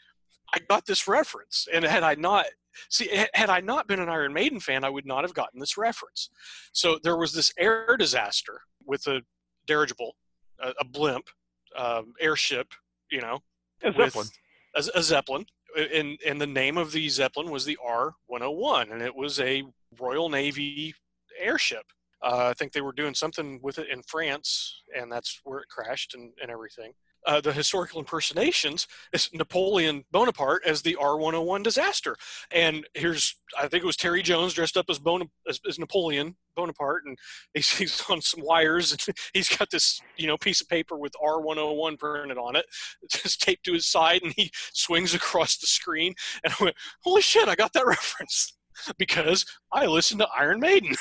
I 0.55 0.59
got 0.69 0.87
this 0.87 1.07
reference, 1.07 1.67
and 1.73 1.85
had 1.85 2.03
I 2.03 2.15
not 2.15 2.47
see 2.91 3.09
had 3.35 3.51
I 3.51 3.61
not 3.61 3.87
been 3.87 4.01
an 4.01 4.09
Iron 4.09 4.33
Maiden 4.33 4.61
fan, 4.61 4.85
I 4.85 4.91
would 4.91 5.07
not 5.07 5.25
have 5.25 5.35
gotten 5.35 5.61
this 5.61 5.77
reference. 5.77 6.31
So 6.73 6.99
there 7.03 7.17
was 7.17 7.33
this 7.33 7.53
air 7.59 7.97
disaster 7.97 8.61
with 8.85 9.07
a 9.07 9.23
dirigible, 9.67 10.17
a, 10.61 10.73
a 10.81 10.85
blimp, 10.85 11.29
um, 11.77 12.15
airship, 12.21 12.69
you 13.11 13.21
know, 13.21 13.41
with 13.83 13.97
Zeppelin. 13.97 14.27
a, 14.75 14.85
a 14.95 15.03
zeppelin 15.03 15.47
and 15.77 16.19
and 16.27 16.41
the 16.41 16.47
name 16.47 16.79
of 16.79 16.93
the 16.93 17.09
zeppelin 17.09 17.51
was 17.51 17.65
the 17.65 17.79
r101 17.87 18.93
and 18.93 19.03
it 19.03 19.15
was 19.15 19.39
a 19.41 19.63
royal 19.99 20.29
navy 20.29 20.95
airship 21.39 21.85
uh, 22.23 22.49
i 22.49 22.55
think 22.55 22.73
they 22.73 22.81
were 22.81 22.93
doing 22.93 23.15
something 23.15 23.61
with 23.63 23.79
it 23.79 23.89
in 23.91 24.03
france 24.03 24.83
and 24.97 25.11
that's 25.11 25.41
where 25.45 25.61
it 25.61 25.69
crashed 25.69 26.15
and, 26.15 26.33
and 26.43 26.51
everything. 26.51 26.93
Uh, 27.27 27.41
the 27.41 27.53
historical 27.53 27.99
impersonations 27.99 28.87
is 29.13 29.29
napoleon 29.35 30.05
bonaparte 30.13 30.63
as 30.65 30.83
the 30.83 30.97
r101 31.01 31.65
disaster. 31.65 32.17
And 32.53 32.87
here's 32.95 33.35
i 33.59 33.67
think 33.67 33.83
it 33.83 33.87
was 33.87 33.97
terry 33.97 34.23
jones 34.23 34.55
dressed 34.55 34.77
up 34.77 34.87
as, 34.89 34.99
Bona, 34.99 35.27
as, 35.49 35.61
as 35.69 35.79
napoleon 35.79 36.37
bonaparte 36.55 37.03
and 37.07 37.19
he's, 37.55 37.71
he's 37.79 38.03
on 38.09 38.21
some 38.23 38.43
wires 38.45 38.93
and 38.93 39.05
he's 39.35 39.49
got 39.49 39.69
this 39.71 40.01
you 40.17 40.29
know 40.29 40.39
piece 40.39 40.61
of 40.61 40.69
paper 40.69 40.97
with 40.97 41.13
r101 41.23 41.99
printed 41.99 42.39
on 42.39 42.55
it 42.55 42.67
just 43.11 43.43
taped 43.43 43.65
to 43.65 43.73
his 43.73 43.87
side 43.87 44.23
and 44.23 44.33
he 44.37 44.51
swings 44.73 45.13
across 45.13 45.57
the 45.57 45.67
screen 45.67 46.15
and 46.45 46.55
i 46.59 46.65
went 46.65 46.77
holy 47.03 47.23
shit 47.23 47.49
i 47.49 47.55
got 47.55 47.73
that 47.73 47.87
reference 47.87 48.57
because 48.97 49.45
i 49.73 49.87
listened 49.87 50.21
to 50.21 50.29
iron 50.37 50.61
maiden 50.61 50.95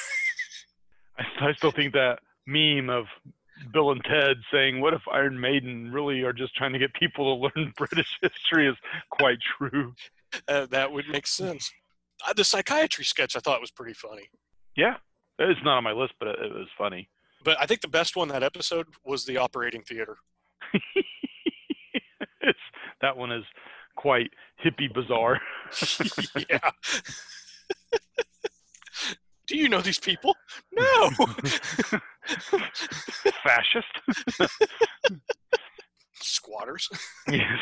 I, 1.17 1.23
I 1.49 1.53
still 1.53 1.71
think 1.71 1.93
that 1.93 2.19
meme 2.45 2.89
of 2.89 3.05
Bill 3.73 3.91
and 3.91 4.03
Ted 4.03 4.37
saying, 4.51 4.81
"What 4.81 4.93
if 4.93 5.01
Iron 5.11 5.39
Maiden 5.39 5.91
really 5.91 6.21
are 6.21 6.33
just 6.33 6.55
trying 6.55 6.73
to 6.73 6.79
get 6.79 6.93
people 6.93 7.37
to 7.37 7.49
learn 7.59 7.73
British 7.77 8.17
history?" 8.21 8.67
is 8.69 8.75
quite 9.09 9.37
true. 9.57 9.93
uh, 10.47 10.65
that 10.67 10.91
would 10.91 11.07
make 11.09 11.25
sense 11.25 11.71
uh, 12.27 12.33
the 12.33 12.43
psychiatry 12.43 13.05
sketch 13.05 13.35
i 13.37 13.39
thought 13.39 13.61
was 13.61 13.71
pretty 13.71 13.93
funny 13.93 14.29
Yeah, 14.75 14.95
it's 15.39 15.59
not 15.63 15.77
on 15.77 15.83
my 15.85 15.93
list, 15.93 16.13
but 16.19 16.27
it, 16.27 16.35
it 16.41 16.51
was 16.53 16.67
funny. 16.77 17.07
but 17.45 17.57
i 17.61 17.65
think 17.65 17.79
the 17.79 17.87
best 17.87 18.15
one 18.17 18.27
that 18.27 18.43
episode 18.43 18.87
was 19.05 19.23
the 19.25 19.37
operating 19.37 19.83
theater 19.83 20.17
it's, 22.41 22.59
that 23.01 23.15
one 23.15 23.31
is 23.31 23.45
quite 23.95 24.31
hippie 24.63 24.93
bizarre. 24.93 25.39
yeah 26.49 26.69
do 29.47 29.57
you 29.57 29.69
know 29.69 29.81
these 29.81 29.99
people 29.99 30.35
no 30.71 31.09
Fascist. 33.43 33.87
squatters 36.21 36.89
yes. 37.31 37.57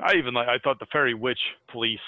I 0.00 0.14
even 0.16 0.34
like. 0.34 0.48
I 0.48 0.58
thought 0.58 0.78
the 0.78 0.86
fairy 0.92 1.14
witch 1.14 1.38
police 1.70 1.98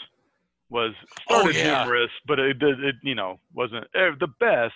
was 0.70 0.92
Oh, 1.30 1.34
started 1.40 1.56
yeah. 1.56 1.82
humorous, 1.82 2.10
but 2.26 2.38
it, 2.38 2.62
it, 2.62 2.84
it 2.84 2.94
you 3.02 3.14
know 3.14 3.40
wasn't 3.54 3.84
eh, 3.94 4.10
the 4.20 4.28
best. 4.40 4.74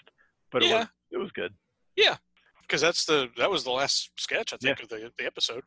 But 0.51 0.63
it 0.63 0.69
Yeah. 0.69 0.79
was 0.79 0.87
it 1.13 1.19
was 1.19 1.31
good. 1.33 1.53
Yeah, 1.97 2.17
because 2.63 2.81
that's 2.81 3.05
the 3.05 3.29
that 3.37 3.51
was 3.51 3.65
the 3.65 3.71
last 3.71 4.11
sketch 4.17 4.53
i 4.55 4.57
think 4.57 4.83
of 4.83 4.89
the, 4.89 5.13
the 5.19 5.27
episode 5.27 5.63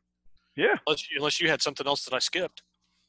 Yeah. 0.55 0.75
unless 0.87 1.09
you, 1.09 1.17
unless 1.17 1.39
you 1.39 1.49
had 1.49 1.61
something 1.61 1.85
else 1.85 2.03
that 2.05 2.15
i 2.15 2.19
skipped 2.19 2.63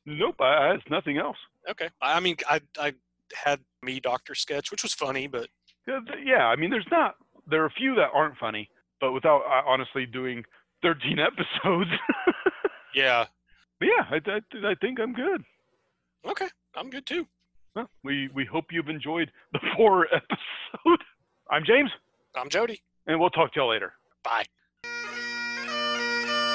Nope. 0.05 0.37
I, 0.41 0.45
I 0.45 0.75
it's 0.75 0.85
nothing 0.91 1.17
else. 1.19 1.39
okay 1.71 1.89
i 2.03 2.17
I 2.17 2.21
mean 2.21 2.37
i 2.49 2.61
i 2.79 2.93
had 3.45 3.61
me 3.83 4.01
doctor 4.01 4.35
sketch 4.35 4.71
which 4.71 4.83
was 4.83 4.95
funny 4.95 5.27
but 5.27 5.49
Yeah, 5.87 6.47
I 6.49 6.57
mean, 6.57 6.71
there's 6.71 6.87
not. 6.91 7.15
There 7.49 7.63
are 7.63 7.67
a 7.67 7.71
few 7.71 7.95
that 7.95 8.11
aren't 8.13 8.37
funny, 8.39 8.69
but 9.01 9.13
without 9.13 9.43
uh, 9.43 9.63
honestly 9.69 10.05
doing 10.07 10.43
13 10.83 11.19
episodes. 11.31 11.91
yeah 12.95 13.25
but 13.79 13.89
yeah, 13.89 14.05
I, 14.11 14.17
I, 14.31 14.71
I 14.71 14.75
think 14.81 14.99
I'm 15.01 15.13
good. 15.13 15.43
okay 16.27 16.49
i'm 16.75 16.91
good 16.91 17.07
too 17.07 17.27
Well, 17.75 17.89
we 18.05 18.29
we 18.35 18.45
hope 18.45 18.67
you've 18.73 18.89
enjoyed 18.89 19.31
the 19.53 19.61
four 19.77 20.07
episode. 20.13 21.01
I'm 21.51 21.65
James, 21.65 21.91
i'm 22.35 22.49
jody 22.49 22.83
and 23.07 23.21
we'll 23.21 23.31
talk 23.31 23.53
to 23.55 23.61
y'all 23.61 23.71
later. 23.71 23.93
bye 24.25 24.45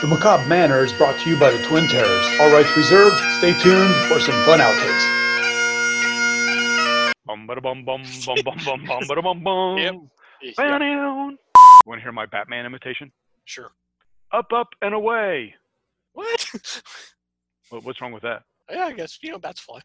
The 0.02 0.08
Macabre 0.08 0.48
Manor 0.50 0.84
is 0.84 0.92
brought 0.94 1.18
to 1.22 1.30
you 1.30 1.40
by 1.40 1.52
the 1.52 1.62
Twin 1.68 1.88
Terrors. 1.88 2.26
All 2.42 2.52
rights 2.52 2.76
reserved. 2.76 3.16
Stay 3.38 3.54
tuned 3.62 3.94
for 4.10 4.20
some 4.20 4.34
fun 4.46 4.60
outtakes. 4.60 5.06
Bum 7.48 7.48
ba 7.48 7.62
bum 7.62 7.84
bum 7.86 8.04
bum 8.26 8.36
bum 8.44 8.58
bum 8.66 8.86
bum 8.86 9.08
ba 9.08 9.22
bum 9.22 9.44
bum. 9.44 9.78
Yep. 9.78 9.96
Ba-down. 10.58 11.38
Want 11.86 12.00
to 12.00 12.02
hear 12.02 12.12
my 12.12 12.26
Batman 12.26 12.66
imitation? 12.66 13.12
sure 13.46 13.72
Up, 14.32 14.48
up, 14.54 14.70
and 14.82 14.94
away. 14.94 15.56
What? 16.14 16.48
What, 17.70 17.86
what's 17.86 18.02
wrong 18.02 18.12
with 18.12 18.24
that? 18.24 18.44
yeah, 18.70 18.84
I 18.88 18.92
guess 18.92 19.18
you 19.22 19.32
know 19.32 19.40
bats 19.40 19.62
fly. 19.62 19.80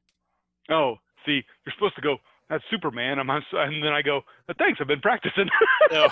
Oh, 0.69 0.97
see, 1.25 1.41
you're 1.65 1.73
supposed 1.75 1.95
to 1.95 2.01
go. 2.03 2.17
That's 2.51 2.65
Superman. 2.69 3.21
I'm, 3.21 3.31
on- 3.31 3.45
and 3.53 3.81
then 3.81 3.93
I 3.93 4.03
go. 4.03 4.23
"Uh, 4.49 4.55
Thanks, 4.59 4.81
I've 4.81 4.89
been 4.89 5.01
practicing. 5.01 5.49
No. 5.93 6.09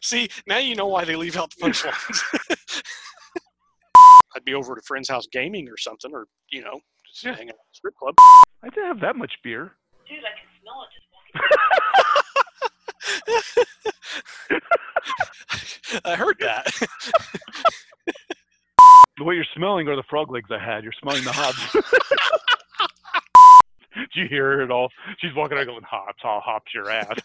See, 0.00 0.30
now 0.46 0.56
you 0.58 0.74
know 0.74 0.86
why 0.86 1.04
they 1.04 1.16
leave 1.16 1.36
out 1.36 1.54
the 1.54 1.66
punchlines. 1.66 2.82
I'd 4.42 4.46
be 4.46 4.54
over 4.54 4.72
at 4.72 4.78
a 4.78 4.82
friend's 4.82 5.08
house 5.08 5.28
gaming 5.30 5.68
or 5.68 5.76
something, 5.76 6.10
or 6.12 6.26
you 6.50 6.62
know, 6.62 6.80
just 7.08 7.22
Yeah. 7.24 7.32
hanging 7.34 7.50
out 7.50 7.54
at 7.54 7.60
the 7.70 7.74
strip 7.74 7.94
club. 7.94 8.14
I 8.64 8.68
didn't 8.70 8.86
have 8.86 8.98
that 9.00 9.14
much 9.16 9.32
beer. 9.44 9.76
Dude, 10.08 10.18
I 10.18 10.30
can 10.36 10.48
smell 10.60 10.82
it 10.82 10.88
just. 10.92 11.06
I 16.04 16.16
heard 16.16 16.36
that. 16.40 16.66
What 19.18 19.32
you're 19.32 19.44
smelling 19.54 19.86
are 19.88 19.94
the 19.94 20.02
frog 20.10 20.32
legs 20.32 20.48
I 20.50 20.58
had. 20.58 20.82
You're 20.82 20.92
smelling 21.00 21.22
the 21.22 21.30
hops. 21.32 21.72
Did 23.94 24.08
you 24.16 24.26
hear 24.26 24.56
her 24.56 24.62
at 24.62 24.70
all? 24.70 24.88
She's 25.18 25.34
walking 25.36 25.58
out 25.58 25.66
going, 25.66 25.82
hops, 25.88 26.18
I'll 26.24 26.40
hops 26.40 26.72
your 26.74 26.90
ass. 26.90 27.18